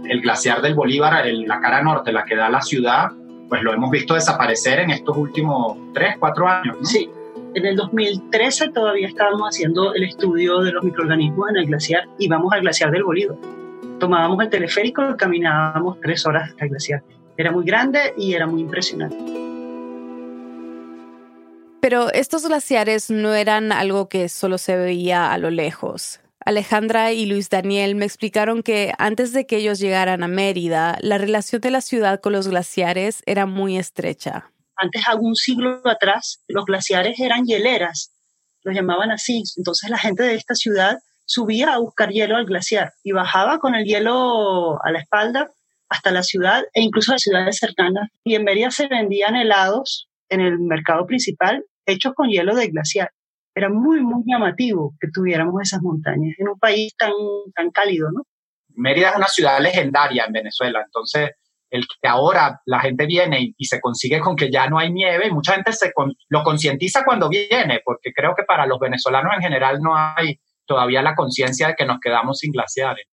El 0.09 0.21
glaciar 0.21 0.63
del 0.63 0.75
Bolívar, 0.75 1.25
la 1.27 1.61
cara 1.61 1.83
norte, 1.83 2.13
la 2.13 2.25
que 2.25 2.37
da 2.37 2.49
la 2.49 2.61
ciudad, 2.61 3.11
pues 3.49 3.63
lo 3.63 3.73
hemos 3.73 3.91
visto 3.91 4.15
desaparecer 4.15 4.81
en 4.81 4.91
estos 4.91 5.17
últimos 5.17 5.77
tres, 5.93 6.17
cuatro 6.19 6.49
años. 6.49 6.77
Sí, 6.83 7.09
en 7.55 7.67
el 7.67 7.77
2013 7.77 8.71
todavía 8.71 9.07
estábamos 9.07 9.49
haciendo 9.49 9.95
el 9.95 10.05
estudio 10.05 10.61
de 10.61 10.73
los 10.73 10.83
microorganismos 10.83 11.51
en 11.51 11.57
el 11.57 11.67
glaciar 11.67 12.09
y 12.19 12.29
vamos 12.29 12.53
al 12.53 12.63
glaciar 12.63 12.91
del 12.91 13.05
Bolívar. 13.05 13.37
Tomábamos 14.01 14.43
el 14.45 14.51
teleférico 14.51 15.11
y 15.11 15.17
caminábamos 15.17 16.01
tres 16.01 16.27
horas 16.27 16.51
hasta 16.51 16.65
el 16.65 16.71
glaciar. 16.71 17.03
Era 17.37 17.53
muy 17.53 17.65
grande 17.65 18.15
y 18.17 18.35
era 18.35 18.47
muy 18.47 18.61
impresionante. 18.61 19.17
Pero 21.81 22.11
estos 22.13 22.47
glaciares 22.47 23.11
no 23.11 23.35
eran 23.35 23.71
algo 23.71 24.09
que 24.09 24.29
solo 24.29 24.59
se 24.59 24.77
veía 24.77 25.33
a 25.33 25.39
lo 25.39 25.51
lejos. 25.51 26.21
Alejandra 26.45 27.13
y 27.13 27.27
Luis 27.27 27.49
Daniel 27.51 27.95
me 27.95 28.05
explicaron 28.05 28.63
que 28.63 28.93
antes 28.99 29.33
de 29.33 29.47
que 29.47 29.57
ellos 29.57 29.79
llegaran 29.79 30.23
a 30.23 30.29
Mérida, 30.29 30.99
la 31.01 31.19
relación 31.19 31.61
de 31.61 31.71
la 31.71 31.81
ciudad 31.81 32.21
con 32.21 32.33
los 32.33 32.49
glaciares 32.49 33.23
era 33.27 33.47
muy 33.47 33.79
estrecha. 33.79 34.51
Antes, 34.77 35.07
algún 35.09 35.37
siglo 35.37 35.81
atrás, 35.85 36.43
los 36.49 36.65
glaciares 36.65 37.19
eran 37.21 37.45
hieleras, 37.45 38.13
los 38.63 38.75
llamaban 38.75 39.11
así. 39.11 39.43
Entonces 39.57 39.89
la 39.89 39.99
gente 39.99 40.23
de 40.23 40.35
esta 40.35 40.55
ciudad 40.55 40.99
subía 41.25 41.75
a 41.75 41.79
buscar 41.79 42.11
hielo 42.11 42.37
al 42.37 42.47
glaciar 42.47 42.93
y 43.03 43.13
bajaba 43.13 43.59
con 43.59 43.75
el 43.75 43.85
hielo 43.85 44.79
a 44.85 44.91
la 44.91 44.99
espalda 44.99 45.51
hasta 45.89 46.11
la 46.11 46.23
ciudad 46.23 46.63
e 46.73 46.83
incluso 46.83 47.15
a 47.15 47.19
ciudades 47.19 47.59
cercanas. 47.59 48.09
Y 48.25 48.35
en 48.35 48.45
Mérida 48.45 48.71
se 48.71 48.89
vendían 48.89 49.37
helados 49.37 50.09
en 50.29 50.41
el 50.41 50.59
mercado 50.59 51.07
principal 51.07 51.65
hechos 51.87 52.15
con 52.15 52.29
hielo 52.29 52.55
de 52.55 52.69
glaciar 52.69 53.11
era 53.55 53.69
muy, 53.69 54.01
muy 54.01 54.23
llamativo 54.27 54.95
que 55.01 55.09
tuviéramos 55.13 55.63
esas 55.63 55.81
montañas 55.81 56.35
en 56.39 56.49
un 56.49 56.59
país 56.59 56.95
tan, 56.97 57.13
tan 57.55 57.71
cálido, 57.71 58.11
¿no? 58.13 58.23
Mérida 58.77 59.11
es 59.11 59.17
una 59.17 59.29
ciudad 59.29 59.61
legendaria 59.61 60.25
en 60.25 60.33
Venezuela, 60.33 60.83
entonces 60.85 61.31
el 61.71 61.87
que 61.87 62.09
ahora 62.09 62.61
la 62.67 62.81
gente 62.81 63.07
viene 63.07 63.53
y, 63.57 63.65
se 63.65 63.81
consigue 63.81 64.21
con 64.21 64.37
que 64.37 64.51
ya 64.51 64.69
no 64.69 64.79
hay 64.79 64.93
nieve, 64.93 65.31
mucha 65.31 65.55
gente 65.55 65.73
se 65.73 65.93
lo 66.29 66.43
concientiza 66.43 67.05
cuando 67.05 67.29
viene, 67.29 67.81
porque 67.85 68.13
creo 68.13 68.35
que 68.37 68.45
para 68.45 68.67
los 68.67 68.79
venezolanos 68.79 69.33
en 69.35 69.43
general 69.43 69.81
no 69.81 69.97
hay 69.97 70.39
todavía 70.67 71.03
la 71.03 71.15
conciencia 71.15 71.69
de 71.69 71.75
que 71.77 71.87
nos 71.87 72.01
quedamos 72.01 72.39
sin 72.39 72.53
glaciares. 72.53 73.07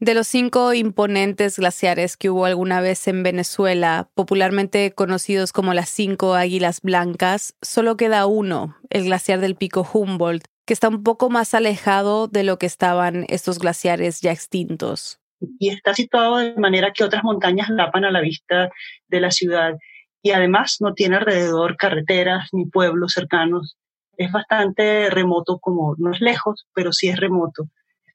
De 0.00 0.14
los 0.14 0.28
cinco 0.28 0.74
imponentes 0.74 1.58
glaciares 1.58 2.16
que 2.16 2.30
hubo 2.30 2.44
alguna 2.44 2.80
vez 2.80 3.08
en 3.08 3.24
Venezuela, 3.24 4.08
popularmente 4.14 4.92
conocidos 4.92 5.52
como 5.52 5.74
las 5.74 5.88
cinco 5.88 6.34
águilas 6.34 6.80
blancas, 6.82 7.56
solo 7.62 7.96
queda 7.96 8.26
uno, 8.26 8.76
el 8.90 9.04
glaciar 9.04 9.40
del 9.40 9.56
pico 9.56 9.88
Humboldt, 9.92 10.44
que 10.66 10.72
está 10.72 10.88
un 10.88 11.02
poco 11.02 11.30
más 11.30 11.52
alejado 11.52 12.28
de 12.28 12.44
lo 12.44 12.58
que 12.58 12.66
estaban 12.66 13.26
estos 13.28 13.58
glaciares 13.58 14.20
ya 14.20 14.30
extintos. 14.30 15.18
Y 15.58 15.70
está 15.70 15.94
situado 15.94 16.36
de 16.36 16.54
manera 16.54 16.92
que 16.92 17.02
otras 17.02 17.24
montañas 17.24 17.68
lapan 17.68 18.04
a 18.04 18.12
la 18.12 18.20
vista 18.20 18.70
de 19.08 19.20
la 19.20 19.32
ciudad 19.32 19.74
y 20.22 20.30
además 20.30 20.76
no 20.80 20.94
tiene 20.94 21.16
alrededor 21.16 21.76
carreteras 21.76 22.48
ni 22.52 22.66
pueblos 22.66 23.12
cercanos. 23.14 23.76
Es 24.18 24.30
bastante 24.30 25.08
remoto, 25.08 25.58
como 25.58 25.94
no 25.96 26.12
es 26.12 26.20
lejos, 26.20 26.66
pero 26.74 26.92
sí 26.92 27.08
es 27.08 27.16
remoto 27.16 27.70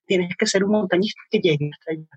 tienes 0.06 0.36
que 0.38 0.46
ser 0.46 0.64
un 0.64 0.72
montañista 0.72 1.22
que 1.30 1.40
llegue 1.40 1.70
hasta 1.74 1.92
allá. 1.92 2.08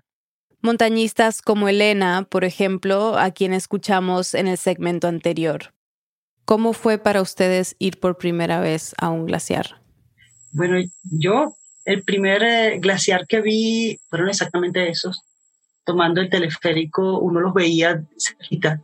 Montañistas 0.61 1.41
como 1.41 1.69
Elena, 1.69 2.27
por 2.29 2.43
ejemplo, 2.43 3.17
a 3.17 3.31
quien 3.31 3.53
escuchamos 3.53 4.33
en 4.33 4.47
el 4.47 4.57
segmento 4.57 5.07
anterior. 5.07 5.73
¿Cómo 6.45 6.73
fue 6.73 6.97
para 6.97 7.21
ustedes 7.21 7.75
ir 7.79 7.99
por 7.99 8.17
primera 8.17 8.59
vez 8.59 8.95
a 8.97 9.09
un 9.09 9.25
glaciar? 9.25 9.81
Bueno, 10.51 10.77
yo 11.03 11.55
el 11.85 12.03
primer 12.03 12.43
eh, 12.43 12.79
glaciar 12.79 13.27
que 13.27 13.41
vi 13.41 13.99
fueron 14.09 14.29
exactamente 14.29 14.89
esos. 14.89 15.21
Tomando 15.85 16.21
el 16.21 16.29
teleférico, 16.29 17.19
uno 17.19 17.39
los 17.39 17.53
veía 17.53 18.03
cerquita. 18.17 18.81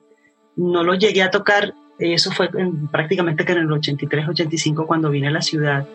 No 0.56 0.84
los 0.84 1.00
llegué 1.00 1.24
a 1.24 1.32
tocar, 1.32 1.74
eso 2.12 2.32
fue 2.32 2.50
prácticamente 2.92 3.46
que 3.46 3.54
en 3.54 3.60
el 3.60 3.72
83, 3.72 4.28
85 4.28 4.86
cuando 4.86 5.10
vine 5.10 5.28
a 5.28 5.32
la 5.32 5.42
ciudad 5.42 5.86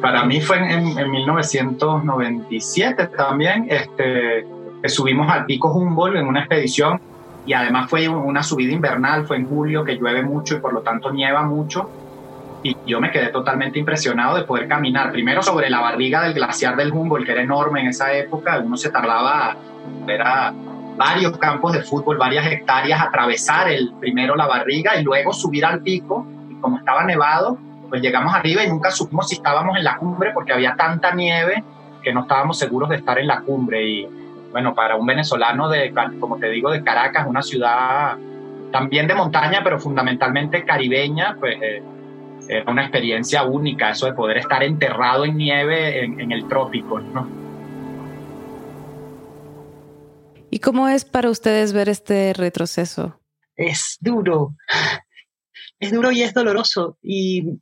para 0.00 0.24
mí 0.24 0.40
fue 0.40 0.58
en, 0.58 1.10
1997 1.10 3.08
también, 3.08 3.66
este, 3.68 4.46
subimos 4.84 5.28
al 5.30 5.46
pico 5.46 5.72
Humboldt 5.72 6.16
en 6.16 6.26
una 6.26 6.40
expedición 6.40 7.00
y 7.44 7.52
además 7.52 7.88
fue 7.90 8.08
una 8.08 8.42
subida 8.42 8.72
invernal, 8.72 9.26
fue 9.26 9.36
en 9.38 9.48
julio 9.48 9.84
que 9.84 9.96
llueve 9.96 10.22
mucho 10.22 10.56
y 10.56 10.60
por 10.60 10.72
lo 10.72 10.82
tanto 10.82 11.10
nieva 11.12 11.42
mucho. 11.42 11.90
Y 12.62 12.76
yo 12.86 13.00
me 13.00 13.10
quedé 13.10 13.28
totalmente 13.28 13.78
impresionado 13.78 14.36
de 14.36 14.42
poder 14.42 14.68
caminar 14.68 15.12
primero 15.12 15.42
sobre 15.42 15.70
la 15.70 15.80
barriga 15.80 16.22
del 16.22 16.34
glaciar 16.34 16.76
del 16.76 16.92
Humboldt, 16.92 17.26
que 17.26 17.32
era 17.32 17.42
enorme 17.42 17.80
en 17.80 17.88
esa 17.88 18.12
época, 18.12 18.58
uno 18.58 18.76
se 18.76 18.90
tardaba, 18.90 19.56
era 20.08 20.52
varios 20.96 21.36
campos 21.38 21.72
de 21.72 21.82
fútbol, 21.82 22.16
varias 22.16 22.46
hectáreas, 22.46 23.00
atravesar 23.00 23.68
el 23.68 23.92
primero 24.00 24.34
la 24.34 24.46
barriga 24.46 24.96
y 24.96 25.02
luego 25.02 25.32
subir 25.32 25.64
al 25.64 25.80
pico, 25.82 26.26
y 26.48 26.54
como 26.56 26.78
estaba 26.78 27.04
nevado, 27.04 27.58
pues 27.88 28.02
llegamos 28.02 28.34
arriba 28.34 28.64
y 28.64 28.68
nunca 28.68 28.90
supimos 28.90 29.28
si 29.28 29.36
estábamos 29.36 29.76
en 29.76 29.84
la 29.84 29.96
cumbre 29.96 30.32
porque 30.32 30.52
había 30.52 30.74
tanta 30.74 31.14
nieve 31.14 31.62
que 32.02 32.12
no 32.12 32.22
estábamos 32.22 32.58
seguros 32.58 32.88
de 32.88 32.96
estar 32.96 33.18
en 33.18 33.26
la 33.26 33.40
cumbre. 33.40 33.84
Y 33.84 34.08
bueno, 34.50 34.74
para 34.74 34.96
un 34.96 35.06
venezolano 35.06 35.68
de, 35.68 35.92
como 36.18 36.38
te 36.38 36.48
digo, 36.48 36.70
de 36.70 36.82
Caracas, 36.82 37.26
una 37.26 37.42
ciudad 37.42 38.16
también 38.72 39.06
de 39.06 39.14
montaña, 39.14 39.60
pero 39.62 39.78
fundamentalmente 39.78 40.64
caribeña, 40.64 41.36
pues 41.38 41.56
eh, 41.62 41.82
era 42.48 42.70
una 42.70 42.82
experiencia 42.82 43.44
única 43.44 43.90
eso 43.90 44.06
de 44.06 44.12
poder 44.12 44.38
estar 44.38 44.62
enterrado 44.62 45.24
en 45.24 45.36
nieve 45.36 46.04
en, 46.04 46.20
en 46.20 46.32
el 46.32 46.46
trópico, 46.48 47.00
¿no? 47.00 47.45
¿Y 50.56 50.58
cómo 50.58 50.88
es 50.88 51.04
para 51.04 51.28
ustedes 51.28 51.74
ver 51.74 51.90
este 51.90 52.32
retroceso? 52.32 53.20
Es 53.56 53.98
duro, 54.00 54.56
es 55.78 55.92
duro 55.92 56.12
y 56.12 56.22
es 56.22 56.32
doloroso. 56.32 56.96
Y 57.02 57.60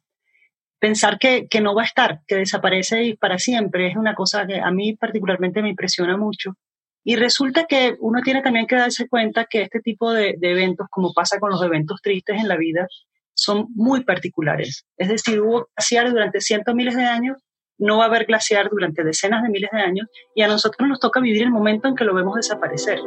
pensar 0.79 1.19
que, 1.19 1.49
que, 1.49 1.61
no 1.61 1.75
va 1.75 1.83
a 1.83 1.87
estar, 1.87 2.21
que 2.29 2.37
desaparece 2.37 3.03
y 3.03 3.17
para 3.17 3.41
siempre, 3.41 3.89
es 3.89 3.97
una 3.97 4.15
cosa 4.15 4.47
que 4.47 4.61
a 4.61 4.71
mí 4.71 4.95
particularmente 4.95 5.61
me 5.61 5.71
impresiona 5.71 6.17
mucho. 6.17 6.57
Y 7.03 7.17
resulta 7.17 7.67
que 7.67 7.97
uno 7.99 8.21
tiene 8.23 8.43
también 8.43 8.69
que 8.69 8.77
darse 8.77 9.09
cuenta 9.09 9.47
que 9.47 9.63
este 9.63 9.81
tipo 9.81 10.13
de, 10.13 10.39
eventos, 10.41 10.87
como 10.89 11.13
pasa 11.13 11.41
con 11.41 11.51
los 11.51 11.65
eventos 11.65 12.01
tristes 12.01 12.41
en 12.41 12.47
la 12.47 12.57
vida, 12.57 12.87
son 13.35 13.67
muy 13.75 14.05
particulares. 14.05 14.87
Es 14.97 15.09
decir, 15.09 15.41
hubo 15.41 15.67
glaciar 15.75 16.13
durante 16.13 16.41
cientos 16.41 16.77
miles 16.77 16.95
de 16.95 17.07
años, 17.07 17.39
no 17.79 17.99
va 17.99 18.05
a 18.05 18.07
haber 18.09 18.27
glaciar 18.27 18.69
durante 18.71 19.03
decenas 19.05 19.43
de 19.43 19.49
miles 19.49 19.71
de 19.73 19.81
años 19.81 20.07
y 20.35 20.43
a 20.43 20.49
nosotros 20.49 20.89
nos 20.89 21.01
toca 21.01 21.21
vivir 21.21 21.43
el 21.43 21.51
momento 21.51 21.89
en 21.89 21.95
que 21.95 22.05
lo 22.05 22.15
vemos 22.15 22.37
desaparecer. 22.37 23.01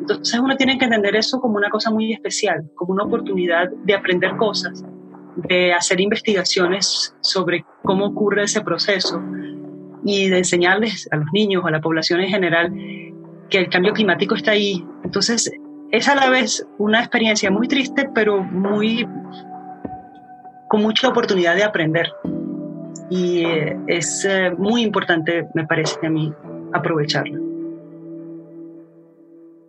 Entonces 0.00 0.38
uno 0.38 0.56
tiene 0.56 0.76
que 0.78 0.84
entender 0.84 1.16
eso 1.16 1.40
como 1.40 1.56
una 1.56 1.70
cosa 1.70 1.90
muy 1.90 2.12
especial, 2.12 2.64
como 2.74 2.92
una 2.92 3.04
oportunidad 3.04 3.70
de 3.70 3.94
aprender 3.94 4.36
cosas 4.36 4.84
de 5.36 5.72
hacer 5.72 6.00
investigaciones 6.00 7.14
sobre 7.20 7.64
cómo 7.82 8.06
ocurre 8.06 8.44
ese 8.44 8.60
proceso 8.60 9.22
y 10.04 10.28
de 10.28 10.38
enseñarles 10.38 11.08
a 11.10 11.16
los 11.16 11.26
niños, 11.32 11.64
a 11.64 11.70
la 11.70 11.80
población 11.80 12.20
en 12.20 12.28
general, 12.28 12.72
que 13.50 13.58
el 13.58 13.68
cambio 13.68 13.92
climático 13.92 14.34
está 14.34 14.52
ahí. 14.52 14.84
Entonces, 15.02 15.50
es 15.90 16.08
a 16.08 16.14
la 16.14 16.28
vez 16.30 16.66
una 16.78 17.00
experiencia 17.00 17.50
muy 17.50 17.68
triste, 17.68 18.08
pero 18.14 18.42
muy 18.42 19.06
con 20.68 20.82
mucha 20.82 21.08
oportunidad 21.08 21.54
de 21.54 21.64
aprender. 21.64 22.12
Y 23.10 23.44
es 23.86 24.24
eh, 24.24 24.50
muy 24.56 24.82
importante, 24.82 25.46
me 25.54 25.66
parece 25.66 26.06
a 26.06 26.10
mí, 26.10 26.32
aprovecharla. 26.72 27.38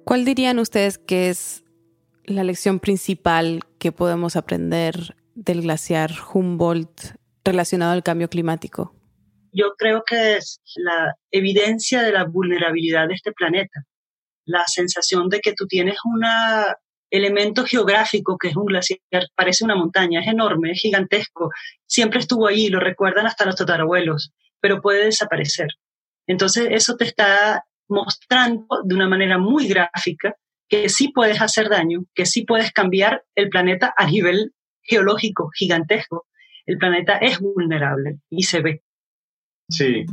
¿Cuál 0.05 0.23
dirían 0.23 0.59
ustedes 0.59 0.97
que 0.97 1.29
es 1.29 1.63
la 2.25 2.43
lección 2.43 2.79
principal 2.79 3.61
que 3.79 3.91
podemos 3.91 4.35
aprender 4.35 5.15
del 5.33 5.61
glaciar 5.61 6.11
Humboldt 6.33 7.15
relacionado 7.43 7.91
al 7.91 8.03
cambio 8.03 8.29
climático? 8.29 8.93
Yo 9.51 9.75
creo 9.77 10.03
que 10.03 10.37
es 10.37 10.61
la 10.75 11.15
evidencia 11.31 12.03
de 12.03 12.11
la 12.11 12.25
vulnerabilidad 12.25 13.07
de 13.07 13.13
este 13.13 13.31
planeta, 13.31 13.85
la 14.45 14.63
sensación 14.67 15.29
de 15.29 15.39
que 15.39 15.53
tú 15.53 15.65
tienes 15.65 15.97
un 16.05 16.23
elemento 17.09 17.65
geográfico 17.65 18.37
que 18.37 18.49
es 18.49 18.55
un 18.55 18.65
glaciar, 18.65 18.99
parece 19.35 19.63
una 19.63 19.75
montaña, 19.75 20.21
es 20.21 20.27
enorme, 20.27 20.71
es 20.71 20.81
gigantesco, 20.81 21.51
siempre 21.85 22.19
estuvo 22.19 22.47
ahí, 22.47 22.67
lo 22.67 22.79
recuerdan 22.79 23.27
hasta 23.27 23.45
los 23.45 23.55
tatarabuelos, 23.55 24.33
pero 24.59 24.81
puede 24.81 25.05
desaparecer. 25.05 25.67
Entonces 26.27 26.67
eso 26.71 26.95
te 26.95 27.05
está 27.05 27.65
mostrando 27.87 28.65
de 28.83 28.95
una 28.95 29.07
manera 29.07 29.37
muy 29.37 29.67
gráfica 29.67 30.35
que 30.67 30.89
sí 30.89 31.09
puedes 31.09 31.41
hacer 31.41 31.69
daño, 31.69 32.05
que 32.15 32.25
sí 32.25 32.43
puedes 32.43 32.71
cambiar 32.71 33.23
el 33.35 33.49
planeta 33.49 33.93
a 33.95 34.07
nivel 34.07 34.53
geológico 34.81 35.49
gigantesco 35.53 36.25
el 36.65 36.77
planeta 36.77 37.17
es 37.17 37.39
vulnerable 37.39 38.19
y 38.29 38.43
se 38.43 38.61
ve. 38.61 38.83
Sí. 39.69 40.05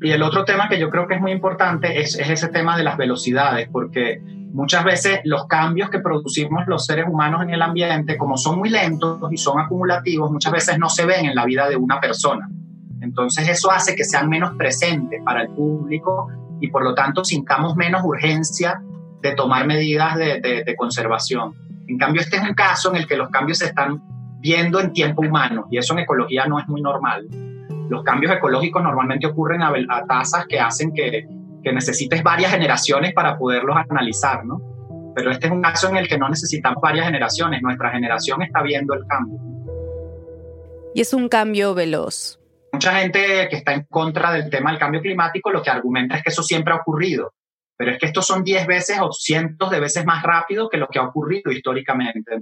Y 0.00 0.10
el 0.10 0.22
otro 0.22 0.44
tema 0.44 0.68
que 0.68 0.78
yo 0.78 0.90
creo 0.90 1.06
que 1.06 1.14
es 1.14 1.20
muy 1.20 1.32
importante 1.32 2.00
es, 2.00 2.18
es 2.18 2.28
ese 2.28 2.48
tema 2.48 2.76
de 2.76 2.84
las 2.84 2.96
velocidades, 2.96 3.68
porque 3.70 4.20
muchas 4.52 4.84
veces 4.84 5.20
los 5.24 5.46
cambios 5.46 5.90
que 5.90 6.00
producimos 6.00 6.66
los 6.66 6.86
seres 6.86 7.06
humanos 7.08 7.42
en 7.42 7.50
el 7.50 7.62
ambiente, 7.62 8.16
como 8.16 8.36
son 8.36 8.58
muy 8.58 8.70
lentos 8.70 9.20
y 9.30 9.36
son 9.36 9.60
acumulativos, 9.60 10.30
muchas 10.30 10.52
veces 10.52 10.78
no 10.78 10.88
se 10.88 11.04
ven 11.04 11.26
en 11.26 11.34
la 11.34 11.44
vida 11.44 11.68
de 11.68 11.76
una 11.76 12.00
persona. 12.00 12.48
Entonces 13.00 13.48
eso 13.48 13.70
hace 13.70 13.94
que 13.94 14.04
sean 14.04 14.28
menos 14.28 14.56
presentes 14.56 15.20
para 15.24 15.42
el 15.42 15.48
público 15.50 16.28
y 16.60 16.68
por 16.68 16.82
lo 16.82 16.94
tanto 16.94 17.24
sintamos 17.24 17.76
menos 17.76 18.02
urgencia 18.04 18.82
de 19.20 19.32
tomar 19.32 19.66
medidas 19.66 20.16
de, 20.16 20.74
conservación. 20.76 21.54
En 21.86 21.98
cambio, 21.98 22.20
este 22.20 22.36
es 22.36 22.42
un 22.42 22.54
caso 22.54 22.90
en 22.90 22.96
el 22.96 23.06
que 23.06 23.16
los 23.16 23.28
cambios 23.28 23.58
se 23.58 23.66
están 23.66 24.02
viendo 24.40 24.80
en 24.80 24.92
tiempo 24.92 25.22
humano 25.22 25.66
y 25.70 25.78
eso 25.78 25.92
en 25.92 26.00
ecología 26.00 26.46
no 26.46 26.58
es 26.58 26.66
muy 26.66 26.80
normal. 26.80 27.26
Los 27.88 28.02
cambios 28.02 28.32
ecológicos 28.32 28.82
normalmente 28.82 29.26
ocurren 29.26 29.62
a, 29.62 29.72
tasas 30.08 30.46
que 30.46 30.58
hacen 30.58 30.92
que, 30.92 31.26
que, 31.62 31.72
necesites 31.72 32.22
varias 32.22 32.52
generaciones 32.52 33.12
para 33.14 33.38
poderlos 33.38 33.76
analizar, 33.76 34.44
¿no? 34.44 34.60
Pero 35.14 35.30
este 35.30 35.46
es 35.46 35.52
un 35.52 35.62
caso 35.62 35.88
en 35.88 35.96
el 35.96 36.08
que 36.08 36.18
no 36.18 36.28
necesitamos 36.28 36.80
varias 36.82 37.06
generaciones, 37.06 37.62
nuestra 37.62 37.90
generación 37.90 38.42
está 38.42 38.62
viendo 38.62 38.94
el 38.94 39.06
cambio. 39.06 39.38
Y 40.94 41.00
es 41.00 41.12
un 41.14 41.28
cambio 41.28 41.74
veloz. 41.74 42.38
Mucha 42.72 43.00
gente 43.00 43.48
que 43.48 43.56
está 43.56 43.72
en 43.72 43.84
contra 43.84 44.32
del 44.32 44.50
tema 44.50 44.70
del 44.70 44.78
cambio 44.78 45.00
climático 45.00 45.50
lo 45.50 45.62
que 45.62 45.70
argumenta 45.70 46.16
es 46.16 46.22
que 46.22 46.30
eso 46.30 46.42
siempre 46.42 46.74
ha 46.74 46.76
ocurrido, 46.76 47.32
pero 47.76 47.92
es 47.92 47.98
que 47.98 48.06
estos 48.06 48.26
son 48.26 48.44
10 48.44 48.66
veces 48.66 48.98
o 49.00 49.12
cientos 49.12 49.70
de 49.70 49.80
veces 49.80 50.04
más 50.04 50.22
rápido 50.22 50.68
que 50.68 50.76
lo 50.76 50.88
que 50.88 50.98
ha 50.98 51.04
ocurrido 51.04 51.50
históricamente. 51.50 52.40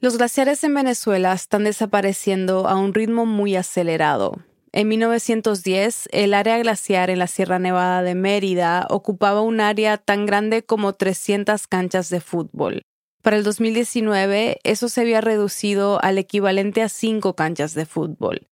Los 0.00 0.18
glaciares 0.18 0.62
en 0.64 0.74
Venezuela 0.74 1.32
están 1.32 1.64
desapareciendo 1.64 2.68
a 2.68 2.76
un 2.76 2.94
ritmo 2.94 3.26
muy 3.26 3.56
acelerado. 3.56 4.38
En 4.76 4.88
1910, 4.88 6.08
el 6.10 6.34
área 6.34 6.58
glaciar 6.58 7.08
en 7.08 7.20
la 7.20 7.28
Sierra 7.28 7.60
Nevada 7.60 8.02
de 8.02 8.16
Mérida 8.16 8.86
ocupaba 8.90 9.40
un 9.40 9.60
área 9.60 9.98
tan 9.98 10.26
grande 10.26 10.64
como 10.64 10.94
300 10.94 11.68
canchas 11.68 12.10
de 12.10 12.20
fútbol. 12.20 12.82
Para 13.22 13.36
el 13.36 13.44
2019, 13.44 14.58
eso 14.64 14.88
se 14.88 15.00
había 15.00 15.20
reducido 15.20 16.02
al 16.02 16.18
equivalente 16.18 16.82
a 16.82 16.88
5 16.88 17.36
canchas 17.36 17.74
de 17.74 17.86
fútbol 17.86 18.48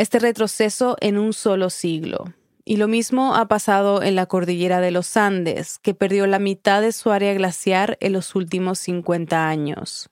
este 0.00 0.18
retroceso 0.18 0.96
en 1.00 1.18
un 1.18 1.34
solo 1.34 1.68
siglo. 1.68 2.32
Y 2.64 2.76
lo 2.76 2.88
mismo 2.88 3.34
ha 3.34 3.48
pasado 3.48 4.02
en 4.02 4.14
la 4.14 4.26
cordillera 4.26 4.80
de 4.80 4.90
los 4.90 5.16
Andes, 5.16 5.78
que 5.78 5.94
perdió 5.94 6.26
la 6.26 6.38
mitad 6.38 6.80
de 6.80 6.92
su 6.92 7.10
área 7.10 7.34
glaciar 7.34 7.98
en 8.00 8.14
los 8.14 8.34
últimos 8.34 8.78
50 8.78 9.48
años. 9.48 10.08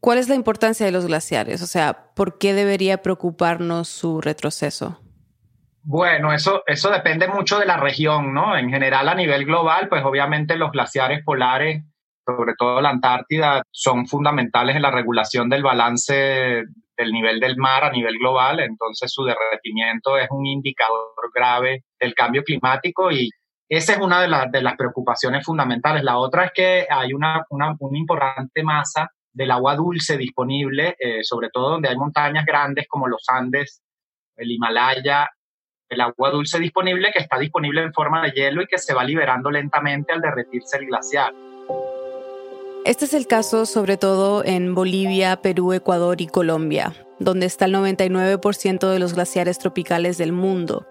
¿Cuál 0.00 0.18
es 0.18 0.28
la 0.28 0.34
importancia 0.34 0.86
de 0.86 0.92
los 0.92 1.06
glaciares? 1.06 1.62
O 1.62 1.66
sea, 1.66 2.12
¿por 2.14 2.38
qué 2.38 2.54
debería 2.54 3.02
preocuparnos 3.02 3.88
su 3.88 4.20
retroceso? 4.20 5.00
Bueno, 5.82 6.32
eso, 6.32 6.62
eso 6.66 6.90
depende 6.90 7.28
mucho 7.28 7.58
de 7.58 7.66
la 7.66 7.78
región, 7.78 8.34
¿no? 8.34 8.56
En 8.56 8.70
general, 8.70 9.08
a 9.08 9.14
nivel 9.14 9.44
global, 9.44 9.88
pues 9.88 10.04
obviamente 10.04 10.56
los 10.56 10.70
glaciares 10.70 11.24
polares, 11.24 11.82
sobre 12.26 12.52
todo 12.58 12.80
la 12.80 12.90
Antártida, 12.90 13.62
son 13.70 14.06
fundamentales 14.06 14.76
en 14.76 14.82
la 14.82 14.90
regulación 14.90 15.48
del 15.48 15.62
balance 15.62 16.64
del 16.98 17.12
nivel 17.12 17.40
del 17.40 17.56
mar 17.56 17.84
a 17.84 17.90
nivel 17.90 18.18
global, 18.18 18.60
entonces 18.60 19.10
su 19.12 19.24
derretimiento 19.24 20.18
es 20.18 20.28
un 20.30 20.44
indicador 20.46 21.14
grave 21.32 21.84
del 21.98 22.12
cambio 22.14 22.42
climático 22.42 23.10
y 23.12 23.30
esa 23.68 23.92
es 23.92 24.00
una 24.00 24.20
de, 24.20 24.28
de 24.50 24.62
las 24.62 24.76
preocupaciones 24.76 25.44
fundamentales. 25.44 26.02
La 26.02 26.18
otra 26.18 26.46
es 26.46 26.52
que 26.52 26.86
hay 26.90 27.12
una, 27.12 27.44
una, 27.50 27.76
importante 27.92 28.62
masa 28.62 29.10
del 29.38 29.52
agua 29.52 29.76
dulce 29.76 30.16
disponible, 30.16 30.96
eh, 30.98 31.22
sobre 31.22 31.48
todo 31.50 31.70
donde 31.70 31.88
hay 31.88 31.96
montañas 31.96 32.44
grandes 32.44 32.88
como 32.88 33.06
los 33.06 33.22
Andes, 33.28 33.80
el 34.36 34.50
Himalaya, 34.50 35.30
el 35.88 36.00
agua 36.00 36.30
dulce 36.30 36.58
disponible 36.58 37.12
que 37.12 37.20
está 37.20 37.38
disponible 37.38 37.82
en 37.82 37.92
forma 37.92 38.20
de 38.20 38.32
hielo 38.32 38.62
y 38.62 38.66
que 38.66 38.78
se 38.78 38.94
va 38.94 39.04
liberando 39.04 39.48
lentamente 39.48 40.12
al 40.12 40.20
derretirse 40.20 40.78
el 40.78 40.86
glaciar. 40.86 41.32
Este 42.84 43.04
es 43.04 43.14
el 43.14 43.28
caso 43.28 43.64
sobre 43.64 43.96
todo 43.96 44.44
en 44.44 44.74
Bolivia, 44.74 45.40
Perú, 45.40 45.72
Ecuador 45.72 46.20
y 46.20 46.26
Colombia, 46.26 46.92
donde 47.20 47.46
está 47.46 47.66
el 47.66 47.74
99% 47.76 48.90
de 48.90 48.98
los 48.98 49.14
glaciares 49.14 49.58
tropicales 49.58 50.18
del 50.18 50.32
mundo. 50.32 50.84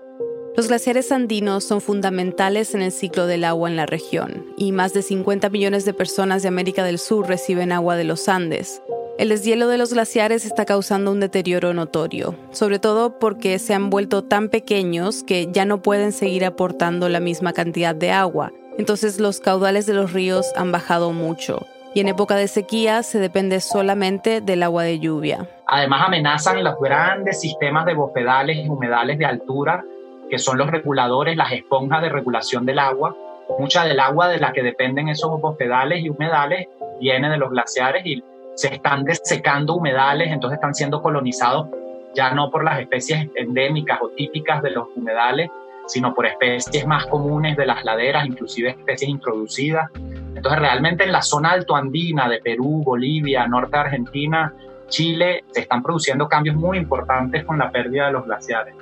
Los 0.57 0.69
glaciares 0.69 1.11
andinos 1.11 1.65
son 1.65 1.81
fundamentales 1.81 2.73
en 2.73 2.81
el 2.81 2.91
ciclo 2.91 3.27
del 3.27 3.43
agua 3.43 3.69
en 3.69 3.75
la 3.75 3.85
región, 3.85 4.43
y 4.57 4.71
más 4.71 4.91
de 4.91 5.03
50 5.03 5.51
millones 5.51 5.85
de 5.85 5.93
personas 5.93 6.41
de 6.41 6.47
América 6.47 6.83
del 6.83 6.97
Sur 6.97 7.27
reciben 7.27 7.71
agua 7.71 7.95
de 7.95 8.05
los 8.05 8.27
Andes. 8.27 8.81
El 9.19 9.29
deshielo 9.29 9.67
de 9.67 9.77
los 9.77 9.93
glaciares 9.93 10.45
está 10.45 10.65
causando 10.65 11.11
un 11.11 11.19
deterioro 11.19 11.75
notorio, 11.75 12.33
sobre 12.49 12.79
todo 12.79 13.19
porque 13.19 13.59
se 13.59 13.75
han 13.75 13.91
vuelto 13.91 14.23
tan 14.23 14.49
pequeños 14.49 15.21
que 15.21 15.47
ya 15.51 15.65
no 15.65 15.83
pueden 15.83 16.11
seguir 16.11 16.43
aportando 16.43 17.07
la 17.07 17.19
misma 17.19 17.53
cantidad 17.53 17.93
de 17.93 18.09
agua, 18.09 18.51
entonces 18.79 19.19
los 19.19 19.39
caudales 19.39 19.85
de 19.85 19.93
los 19.93 20.11
ríos 20.11 20.51
han 20.55 20.71
bajado 20.71 21.13
mucho 21.13 21.67
y 21.93 21.99
en 21.99 22.07
época 22.07 22.35
de 22.35 22.47
sequía 22.47 23.01
se 23.01 23.19
depende 23.19 23.59
solamente 23.59 24.41
del 24.41 24.61
agua 24.61 24.83
de 24.83 24.99
lluvia. 24.99 25.47
Además 25.65 26.03
amenazan 26.05 26.63
los 26.63 26.79
grandes 26.79 27.41
sistemas 27.41 27.85
de 27.85 27.95
bofedales 27.95 28.57
y 28.57 28.69
humedales 28.69 29.17
de 29.17 29.25
altura, 29.25 29.83
que 30.29 30.39
son 30.39 30.57
los 30.57 30.69
reguladores, 30.69 31.37
las 31.37 31.51
esponjas 31.51 32.01
de 32.01 32.09
regulación 32.09 32.65
del 32.65 32.79
agua. 32.79 33.15
Mucha 33.59 33.85
del 33.85 33.99
agua 33.99 34.27
de 34.27 34.39
la 34.39 34.51
que 34.51 34.61
dependen 34.61 35.09
esos 35.09 35.39
bofedales 35.39 36.03
y 36.03 36.09
humedales 36.09 36.67
viene 36.99 37.29
de 37.29 37.37
los 37.37 37.49
glaciares 37.49 38.05
y 38.05 38.23
se 38.55 38.73
están 38.73 39.03
desecando 39.03 39.75
humedales, 39.75 40.31
entonces 40.31 40.57
están 40.57 40.73
siendo 40.73 41.01
colonizados 41.01 41.67
ya 42.15 42.31
no 42.31 42.49
por 42.49 42.63
las 42.63 42.79
especies 42.79 43.29
endémicas 43.35 43.99
o 44.01 44.09
típicas 44.09 44.63
de 44.63 44.71
los 44.71 44.87
humedales, 44.95 45.51
sino 45.85 46.15
por 46.15 46.25
especies 46.25 46.85
más 46.87 47.05
comunes 47.05 47.55
de 47.55 47.67
las 47.67 47.85
laderas, 47.85 48.25
inclusive 48.25 48.71
especies 48.71 49.09
introducidas. 49.09 49.89
Entonces, 50.35 50.59
realmente 50.59 51.03
en 51.03 51.11
la 51.11 51.21
zona 51.21 51.51
altoandina 51.51 52.27
de 52.27 52.39
Perú, 52.39 52.81
Bolivia, 52.83 53.47
norte 53.47 53.77
Argentina, 53.77 54.53
Chile, 54.87 55.43
se 55.51 55.61
están 55.61 55.83
produciendo 55.83 56.27
cambios 56.27 56.55
muy 56.55 56.77
importantes 56.77 57.45
con 57.45 57.59
la 57.59 57.69
pérdida 57.69 58.07
de 58.07 58.13
los 58.13 58.25
glaciares. 58.25 58.73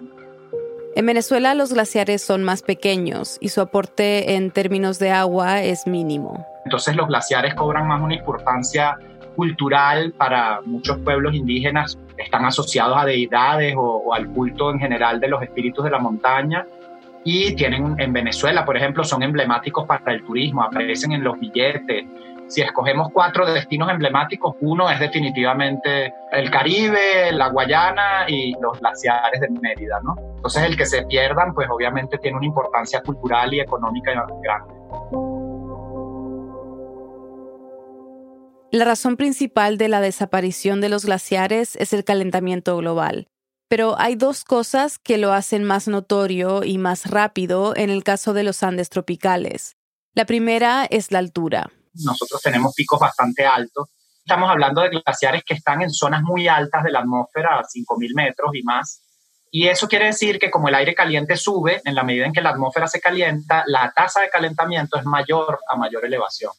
En 0.96 1.06
Venezuela 1.06 1.54
los 1.56 1.74
glaciares 1.74 2.22
son 2.22 2.46
más 2.46 2.62
pequeños 2.62 3.38
y 3.42 3.50
su 3.50 3.60
aporte 3.60 4.36
en 4.36 4.50
términos 4.50 4.98
de 4.98 5.12
agua 5.12 5.62
es 5.62 5.88
mínimo. 5.88 6.46
Entonces 6.64 6.96
los 6.96 7.08
glaciares 7.08 7.54
cobran 7.54 7.86
más 7.86 8.02
una 8.02 8.16
importancia 8.16 8.98
cultural 9.36 10.14
para 10.14 10.62
muchos 10.62 10.98
pueblos 11.00 11.36
indígenas, 11.36 11.98
están 12.18 12.46
asociados 12.46 12.98
a 12.98 13.04
deidades 13.04 13.76
o, 13.76 14.04
o 14.06 14.14
al 14.14 14.30
culto 14.30 14.72
en 14.72 14.80
general 14.80 15.20
de 15.20 15.28
los 15.28 15.44
espíritus 15.44 15.84
de 15.84 15.92
la 15.92 16.00
montaña 16.00 16.66
y 17.26 17.54
tienen 17.56 18.00
en 18.00 18.14
Venezuela, 18.14 18.64
por 18.64 18.78
ejemplo, 18.78 19.04
son 19.04 19.22
emblemáticos 19.22 19.86
para 19.86 20.14
el 20.14 20.24
turismo, 20.24 20.64
aparecen 20.64 21.12
en 21.12 21.24
los 21.24 21.38
billetes. 21.38 22.06
Si 22.48 22.62
escogemos 22.62 23.10
cuatro 23.12 23.46
destinos 23.52 23.90
emblemáticos, 23.90 24.56
uno 24.62 24.90
es 24.90 25.00
definitivamente 25.00 26.14
el 26.32 26.52
Caribe, 26.52 27.32
la 27.32 27.50
Guayana 27.50 28.26
y 28.28 28.54
los 28.62 28.80
glaciares 28.80 29.42
de 29.42 29.50
Mérida, 29.50 30.00
¿no? 30.04 30.16
Entonces 30.36 30.64
el 30.64 30.78
que 30.78 30.86
se 30.86 31.04
pierdan, 31.06 31.56
pues 31.56 31.68
obviamente 31.72 32.20
tiene 32.20 32.38
una 32.38 32.46
importancia 32.46 33.02
cultural 33.02 33.52
y 33.54 33.62
económica 33.62 34.12
grande. 34.44 34.74
La 38.72 38.86
razón 38.86 39.18
principal 39.18 39.78
de 39.78 39.88
la 39.88 40.02
desaparición 40.02 40.82
de 40.82 40.90
los 40.90 41.06
glaciares 41.06 41.76
es 41.78 41.94
el 41.94 42.04
calentamiento 42.04 42.78
global. 42.78 43.28
Pero 43.68 43.96
hay 43.98 44.16
dos 44.16 44.44
cosas 44.44 45.00
que 45.00 45.18
lo 45.18 45.34
hacen 45.34 45.64
más 45.64 45.88
notorio 45.88 46.64
y 46.64 46.78
más 46.78 47.10
rápido 47.10 47.74
en 47.76 47.90
el 47.90 48.04
caso 48.04 48.34
de 48.34 48.44
los 48.44 48.62
Andes 48.62 48.90
tropicales. 48.90 49.78
La 50.14 50.26
primera 50.26 50.86
es 50.86 51.12
la 51.12 51.20
altura. 51.20 51.72
Nosotros 52.04 52.42
tenemos 52.42 52.74
picos 52.74 53.00
bastante 53.00 53.46
altos. 53.46 53.90
Estamos 54.18 54.50
hablando 54.50 54.82
de 54.82 54.90
glaciares 54.90 55.44
que 55.44 55.54
están 55.54 55.82
en 55.82 55.92
zonas 55.92 56.22
muy 56.24 56.48
altas 56.48 56.84
de 56.84 56.92
la 56.92 57.00
atmósfera, 57.00 57.60
a 57.60 57.64
5.000 57.64 58.16
metros 58.16 58.52
y 58.54 58.64
más. 58.64 59.02
Y 59.52 59.68
eso 59.68 59.88
quiere 59.88 60.08
decir 60.08 60.40
que 60.40 60.52
como 60.52 60.68
el 60.68 60.76
aire 60.76 60.96
caliente 60.96 61.38
sube, 61.38 61.82
en 61.86 61.96
la 61.96 62.04
medida 62.04 62.26
en 62.26 62.34
que 62.34 62.42
la 62.42 62.50
atmósfera 62.50 62.88
se 62.88 63.00
calienta, 63.00 63.64
la 63.68 63.94
tasa 63.96 64.22
de 64.22 64.30
calentamiento 64.30 64.98
es 64.98 65.06
mayor 65.06 65.60
a 65.70 65.78
mayor 65.78 66.06
elevación. 66.06 66.52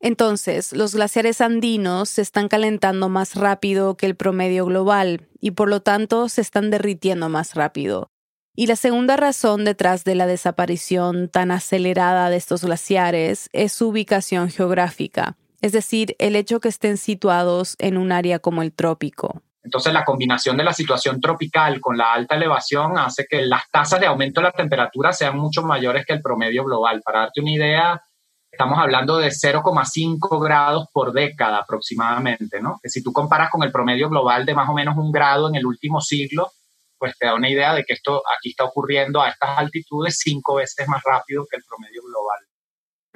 Entonces, 0.00 0.72
los 0.72 0.94
glaciares 0.94 1.40
andinos 1.40 2.10
se 2.10 2.22
están 2.22 2.48
calentando 2.48 3.08
más 3.08 3.34
rápido 3.34 3.96
que 3.96 4.06
el 4.06 4.16
promedio 4.16 4.66
global 4.66 5.28
y 5.40 5.52
por 5.52 5.68
lo 5.68 5.80
tanto 5.80 6.28
se 6.28 6.42
están 6.42 6.70
derritiendo 6.70 7.28
más 7.28 7.54
rápido. 7.54 8.10
Y 8.56 8.68
la 8.68 8.76
segunda 8.76 9.16
razón 9.16 9.64
detrás 9.64 10.04
de 10.04 10.14
la 10.14 10.28
desaparición 10.28 11.28
tan 11.28 11.50
acelerada 11.50 12.30
de 12.30 12.36
estos 12.36 12.62
glaciares 12.62 13.50
es 13.52 13.72
su 13.72 13.88
ubicación 13.88 14.48
geográfica, 14.48 15.36
es 15.60 15.72
decir, 15.72 16.14
el 16.20 16.36
hecho 16.36 16.60
que 16.60 16.68
estén 16.68 16.96
situados 16.96 17.74
en 17.80 17.96
un 17.96 18.12
área 18.12 18.38
como 18.38 18.62
el 18.62 18.72
trópico. 18.72 19.42
Entonces, 19.64 19.92
la 19.92 20.04
combinación 20.04 20.56
de 20.56 20.62
la 20.62 20.72
situación 20.72 21.20
tropical 21.20 21.80
con 21.80 21.98
la 21.98 22.12
alta 22.12 22.36
elevación 22.36 22.96
hace 22.96 23.26
que 23.28 23.44
las 23.44 23.68
tasas 23.72 23.98
de 23.98 24.06
aumento 24.06 24.40
de 24.40 24.44
la 24.44 24.52
temperatura 24.52 25.12
sean 25.12 25.36
mucho 25.36 25.64
mayores 25.64 26.06
que 26.06 26.12
el 26.12 26.22
promedio 26.22 26.62
global. 26.64 27.02
Para 27.02 27.20
darte 27.20 27.40
una 27.40 27.50
idea, 27.50 28.02
estamos 28.52 28.78
hablando 28.78 29.16
de 29.16 29.30
0,5 29.30 30.40
grados 30.40 30.86
por 30.92 31.12
década 31.12 31.58
aproximadamente, 31.58 32.60
¿no? 32.60 32.78
Que 32.80 32.88
si 32.88 33.02
tú 33.02 33.12
comparas 33.12 33.50
con 33.50 33.64
el 33.64 33.72
promedio 33.72 34.08
global 34.08 34.46
de 34.46 34.54
más 34.54 34.68
o 34.68 34.74
menos 34.74 34.96
un 34.96 35.10
grado 35.10 35.48
en 35.48 35.56
el 35.56 35.66
último 35.66 36.00
siglo, 36.00 36.52
pues 36.98 37.16
te 37.18 37.26
da 37.26 37.34
una 37.34 37.50
idea 37.50 37.74
de 37.74 37.84
que 37.84 37.94
esto 37.94 38.22
aquí 38.38 38.50
está 38.50 38.64
ocurriendo 38.64 39.20
a 39.20 39.30
estas 39.30 39.58
altitudes 39.58 40.18
cinco 40.18 40.56
veces 40.56 40.86
más 40.88 41.02
rápido 41.04 41.46
que 41.50 41.56
el 41.56 41.62
promedio 41.68 42.02
global. 42.02 42.38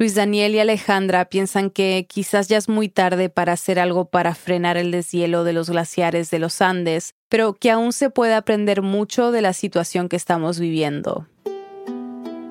Luis 0.00 0.14
Daniel 0.14 0.54
y 0.54 0.60
Alejandra 0.60 1.24
piensan 1.24 1.70
que 1.70 2.06
quizás 2.08 2.46
ya 2.46 2.56
es 2.56 2.68
muy 2.68 2.88
tarde 2.88 3.30
para 3.30 3.54
hacer 3.54 3.80
algo 3.80 4.04
para 4.04 4.36
frenar 4.36 4.76
el 4.76 4.92
deshielo 4.92 5.42
de 5.42 5.52
los 5.52 5.70
glaciares 5.70 6.30
de 6.30 6.38
los 6.38 6.62
Andes, 6.62 7.14
pero 7.28 7.54
que 7.54 7.72
aún 7.72 7.92
se 7.92 8.08
puede 8.08 8.34
aprender 8.34 8.80
mucho 8.80 9.32
de 9.32 9.42
la 9.42 9.52
situación 9.52 10.08
que 10.08 10.14
estamos 10.14 10.60
viviendo. 10.60 11.26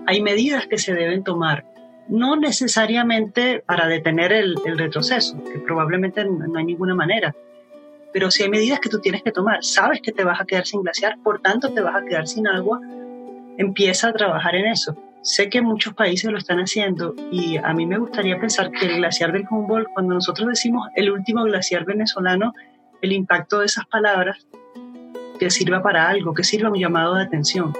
Hay 0.08 0.22
medidas 0.22 0.68
que 0.68 0.78
se 0.78 0.94
deben 0.94 1.24
tomar, 1.24 1.66
no 2.10 2.36
necesariamente 2.36 3.64
para 3.66 3.88
detener 3.88 4.34
el, 4.34 4.58
retroceso, 4.78 5.42
que 5.46 5.60
probablemente 5.60 6.26
no 6.26 6.60
hay 6.60 6.66
ninguna 6.66 6.96
manera, 6.96 7.34
pero 8.14 8.32
si 8.32 8.44
hay 8.44 8.50
medidas 8.50 8.80
que 8.80 8.90
tú 8.90 9.00
tienes 9.00 9.24
que 9.24 9.32
tomar, 9.32 9.64
sabes 9.64 10.02
que 10.02 10.12
te 10.12 10.24
vas 10.24 10.40
a 10.42 10.46
quedar 10.46 10.66
sin 10.66 10.82
glaciar, 10.82 11.18
por 11.24 11.42
tanto 11.42 11.74
te 11.74 11.82
vas 11.82 11.96
a 11.96 12.06
quedar 12.06 12.28
sin 12.28 12.48
agua, 12.48 12.80
empieza 13.58 14.10
a 14.10 14.14
trabajar 14.14 14.56
en 14.56 14.68
eso 14.68 14.96
Sé 15.28 15.50
que 15.50 15.62
muchos 15.62 15.94
países 15.94 16.32
lo 16.32 16.38
están 16.38 16.60
haciendo 16.60 17.14
y 17.32 17.58
a 17.58 17.74
mí 17.74 17.86
me 17.86 17.98
gustaría 17.98 18.40
pensar 18.40 18.72
que 18.72 18.86
el 18.86 18.96
glaciar 18.96 19.34
del 19.34 19.46
Humboldt, 19.50 19.90
cuando 19.94 20.14
nosotros 20.14 20.48
decimos 20.48 20.88
el 20.96 21.12
último 21.12 21.44
glaciar 21.44 21.84
venezolano, 21.84 22.54
el 23.02 23.12
impacto 23.12 23.60
de 23.60 23.66
esas 23.66 23.86
palabras 23.88 24.48
que 25.38 25.50
sirva 25.50 25.84
para 25.84 26.08
algo, 26.08 26.34
que 26.34 26.46
sirva 26.46 26.70
un 26.70 26.80
llamado 26.80 27.16
de 27.16 27.24
atención, 27.24 27.74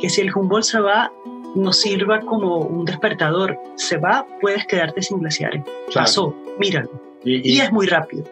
que 0.00 0.10
si 0.10 0.22
el 0.22 0.34
Humboldt 0.34 0.64
se 0.64 0.80
va, 0.80 1.12
nos 1.54 1.80
sirva 1.80 2.20
como 2.22 2.56
un 2.56 2.84
despertador. 2.84 3.56
Se 3.76 3.96
va, 3.96 4.26
puedes 4.40 4.66
quedarte 4.66 5.00
sin 5.00 5.20
glaciares. 5.20 5.62
Pasó, 5.94 6.34
míralo. 6.58 6.90
Y, 7.24 7.60
es 7.60 7.70
muy 7.70 7.86
rápido. 7.86 8.24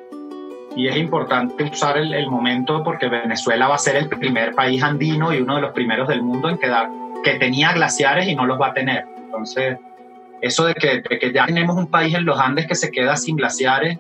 Y 0.77 0.89
es 0.89 0.97
importante 0.97 1.65
usar 1.65 1.97
el, 1.97 2.31
momento 2.31 2.85
porque 2.85 3.09
Venezuela 3.09 3.67
va 3.67 3.77
a 3.77 3.79
ser 3.79 3.97
el 3.97 4.09
primer 4.09 4.55
país 4.55 4.83
andino 4.83 5.33
y 5.33 5.41
uno 5.41 5.57
de 5.57 5.63
los 5.63 5.73
primeros 5.73 6.07
del 6.07 6.23
mundo 6.23 6.51
en 6.51 6.59
quedar 6.59 6.91
que 7.25 7.39
tenía 7.39 7.73
glaciares 7.73 8.29
y 8.29 8.35
no 8.37 8.45
los 8.45 8.61
va 8.61 8.69
a 8.69 8.75
tener. 8.75 9.07
Entonces, 9.17 9.79
eso 10.43 10.67
de 10.67 10.75
que, 10.75 11.03
que 11.03 11.33
ya 11.33 11.47
tenemos 11.47 11.77
un 11.77 11.87
país 11.87 12.15
en 12.15 12.27
los 12.27 12.39
Andes 12.39 12.67
que 12.67 12.75
se 12.75 12.91
queda 12.91 13.17
sin 13.17 13.37
glaciares 13.37 13.99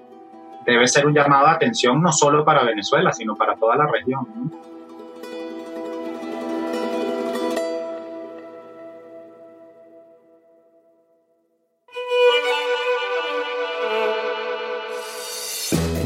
debe 0.66 0.86
ser 0.86 1.06
un 1.06 1.14
llamado 1.14 1.46
de 1.46 1.52
atención 1.52 2.02
no 2.02 2.12
solo 2.12 2.44
para 2.44 2.62
Venezuela, 2.62 3.10
sino 3.12 3.36
para 3.36 3.54
toda 3.54 3.76
la 3.76 3.86
región. 3.86 4.26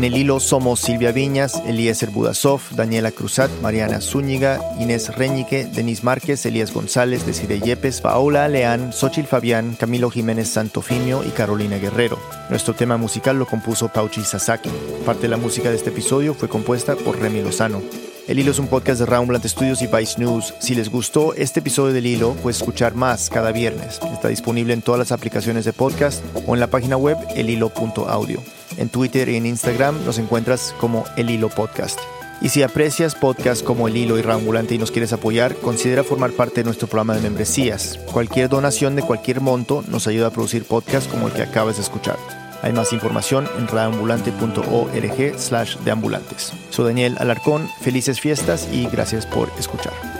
En 0.01 0.05
el 0.05 0.17
hilo 0.17 0.41
somos 0.41 0.81
Silvia 0.81 1.13
Viñas, 1.13 1.61
Eliezer 1.67 2.09
Budasov, 2.09 2.63
Daniela 2.71 3.11
Cruzat, 3.11 3.51
Mariana 3.61 4.01
Zúñiga, 4.01 4.59
Inés 4.81 5.15
Reñique, 5.15 5.67
Denis 5.67 6.05
Márquez, 6.05 6.47
Elías 6.47 6.73
González, 6.73 7.27
Desiree 7.27 7.61
Yepes, 7.61 8.01
Paola 8.01 8.49
Leán, 8.49 8.95
Xochil 8.95 9.27
Fabián, 9.27 9.77
Camilo 9.79 10.09
Jiménez 10.09 10.49
Santofimio 10.49 11.23
y 11.23 11.29
Carolina 11.29 11.77
Guerrero. 11.77 12.19
Nuestro 12.49 12.73
tema 12.73 12.97
musical 12.97 13.39
lo 13.39 13.45
compuso 13.45 13.89
Pauchi 13.89 14.23
Sasaki. 14.23 14.71
Parte 15.05 15.25
de 15.25 15.29
la 15.29 15.37
música 15.37 15.69
de 15.69 15.77
este 15.77 15.91
episodio 15.91 16.33
fue 16.33 16.49
compuesta 16.49 16.97
por 16.97 17.21
Remy 17.21 17.43
Lozano. 17.43 17.83
El 18.27 18.39
Hilo 18.39 18.53
es 18.53 18.59
un 18.59 18.69
podcast 18.69 19.01
de 19.01 19.05
Roundblunt 19.05 19.45
Studios 19.45 19.83
y 19.83 19.87
Vice 19.87 20.19
News. 20.19 20.55
Si 20.61 20.75
les 20.75 20.89
gustó 20.89 21.35
este 21.35 21.61
episodio 21.61 21.93
del 21.93 22.07
Hilo, 22.07 22.33
puedes 22.43 22.57
escuchar 22.57 22.95
más 22.95 23.29
cada 23.29 23.53
viernes. 23.53 24.01
Está 24.15 24.29
disponible 24.29 24.73
en 24.73 24.81
todas 24.81 24.99
las 24.99 25.13
aplicaciones 25.13 25.67
de 25.67 25.75
podcast 25.75 26.25
o 26.47 26.55
en 26.55 26.61
la 26.61 26.69
página 26.69 26.97
web 26.97 27.19
elhilo.audio. 27.37 28.41
En 28.77 28.89
Twitter 28.89 29.29
y 29.29 29.37
en 29.37 29.47
Instagram 29.47 30.05
nos 30.05 30.19
encuentras 30.19 30.75
como 30.79 31.05
El 31.17 31.31
Hilo 31.31 31.49
Podcast. 31.49 31.99
Y 32.43 32.49
si 32.49 32.63
aprecias 32.63 33.15
podcasts 33.15 33.63
como 33.63 33.87
El 33.87 33.97
Hilo 33.97 34.19
y 34.19 34.23
Rambulante 34.23 34.75
y 34.75 34.79
nos 34.79 34.91
quieres 34.91 35.13
apoyar, 35.13 35.57
considera 35.57 36.05
formar 36.05 36.33
parte 36.33 36.61
de 36.61 36.65
nuestro 36.65 36.89
programa 36.89 37.15
de 37.15 37.21
membresías. 37.21 37.99
Cualquier 38.13 38.49
donación 38.49 38.97
de 38.97 39.03
cualquier 39.03 39.41
monto 39.43 39.85
nos 39.89 40.07
ayuda 40.07 40.29
a 40.29 40.31
producir 40.31 40.65
podcasts 40.65 41.11
como 41.11 41.29
el 41.29 41.35
que 41.35 41.43
acabas 41.43 41.77
de 41.77 41.83
escuchar. 41.83 42.17
Hay 42.63 42.73
más 42.73 42.93
información 42.93 43.47
en 43.59 43.69
radioambulante.org 43.69 45.39
slash 45.39 45.77
deambulantes. 45.79 46.53
Soy 46.71 46.87
Daniel 46.87 47.17
Alarcón, 47.19 47.69
felices 47.81 48.21
fiestas 48.21 48.69
y 48.73 48.87
gracias 48.87 49.27
por 49.27 49.51
escuchar. 49.59 50.20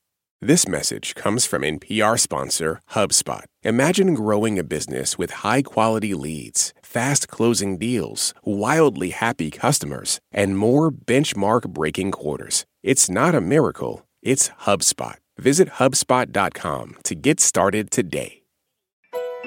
This 0.43 0.67
message 0.67 1.13
comes 1.13 1.45
from 1.45 1.61
NPR 1.61 2.19
sponsor 2.19 2.81
HubSpot. 2.93 3.45
Imagine 3.61 4.15
growing 4.15 4.57
a 4.57 4.63
business 4.63 5.15
with 5.15 5.43
high 5.45 5.61
quality 5.61 6.15
leads, 6.15 6.73
fast 6.81 7.27
closing 7.27 7.77
deals, 7.77 8.33
wildly 8.43 9.11
happy 9.11 9.51
customers, 9.51 10.19
and 10.31 10.57
more 10.57 10.89
benchmark 10.89 11.67
breaking 11.69 12.09
quarters. 12.09 12.65
It's 12.81 13.07
not 13.07 13.35
a 13.35 13.39
miracle, 13.39 14.07
it's 14.23 14.49
HubSpot. 14.65 15.17
Visit 15.37 15.73
HubSpot.com 15.77 16.95
to 17.03 17.13
get 17.13 17.39
started 17.39 17.91
today. 17.91 18.41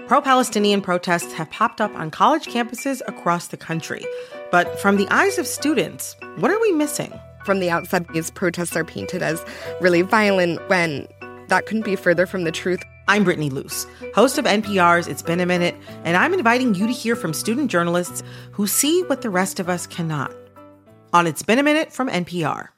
Pro 0.06 0.20
Palestinian 0.20 0.80
protests 0.80 1.32
have 1.32 1.50
popped 1.50 1.80
up 1.80 1.92
on 1.96 2.12
college 2.12 2.46
campuses 2.46 3.02
across 3.08 3.48
the 3.48 3.56
country. 3.56 4.06
But 4.52 4.78
from 4.78 4.96
the 4.96 5.08
eyes 5.10 5.38
of 5.38 5.48
students, 5.48 6.14
what 6.36 6.52
are 6.52 6.60
we 6.60 6.70
missing? 6.70 7.12
From 7.44 7.60
the 7.60 7.70
outside, 7.70 8.06
these 8.08 8.30
protests 8.30 8.76
are 8.76 8.84
painted 8.84 9.22
as 9.22 9.44
really 9.80 10.02
violent 10.02 10.66
when 10.68 11.06
that 11.48 11.66
couldn't 11.66 11.84
be 11.84 11.96
further 11.96 12.26
from 12.26 12.44
the 12.44 12.52
truth. 12.52 12.82
I'm 13.06 13.24
Brittany 13.24 13.50
Luce, 13.50 13.86
host 14.14 14.38
of 14.38 14.46
NPR's 14.46 15.06
It's 15.06 15.22
Been 15.22 15.40
a 15.40 15.46
Minute, 15.46 15.74
and 16.04 16.16
I'm 16.16 16.32
inviting 16.32 16.74
you 16.74 16.86
to 16.86 16.92
hear 16.92 17.14
from 17.14 17.34
student 17.34 17.70
journalists 17.70 18.22
who 18.52 18.66
see 18.66 19.02
what 19.04 19.20
the 19.20 19.30
rest 19.30 19.60
of 19.60 19.68
us 19.68 19.86
cannot. 19.86 20.34
On 21.12 21.26
It's 21.26 21.42
Been 21.42 21.58
a 21.58 21.62
Minute 21.62 21.92
from 21.92 22.08
NPR. 22.08 22.73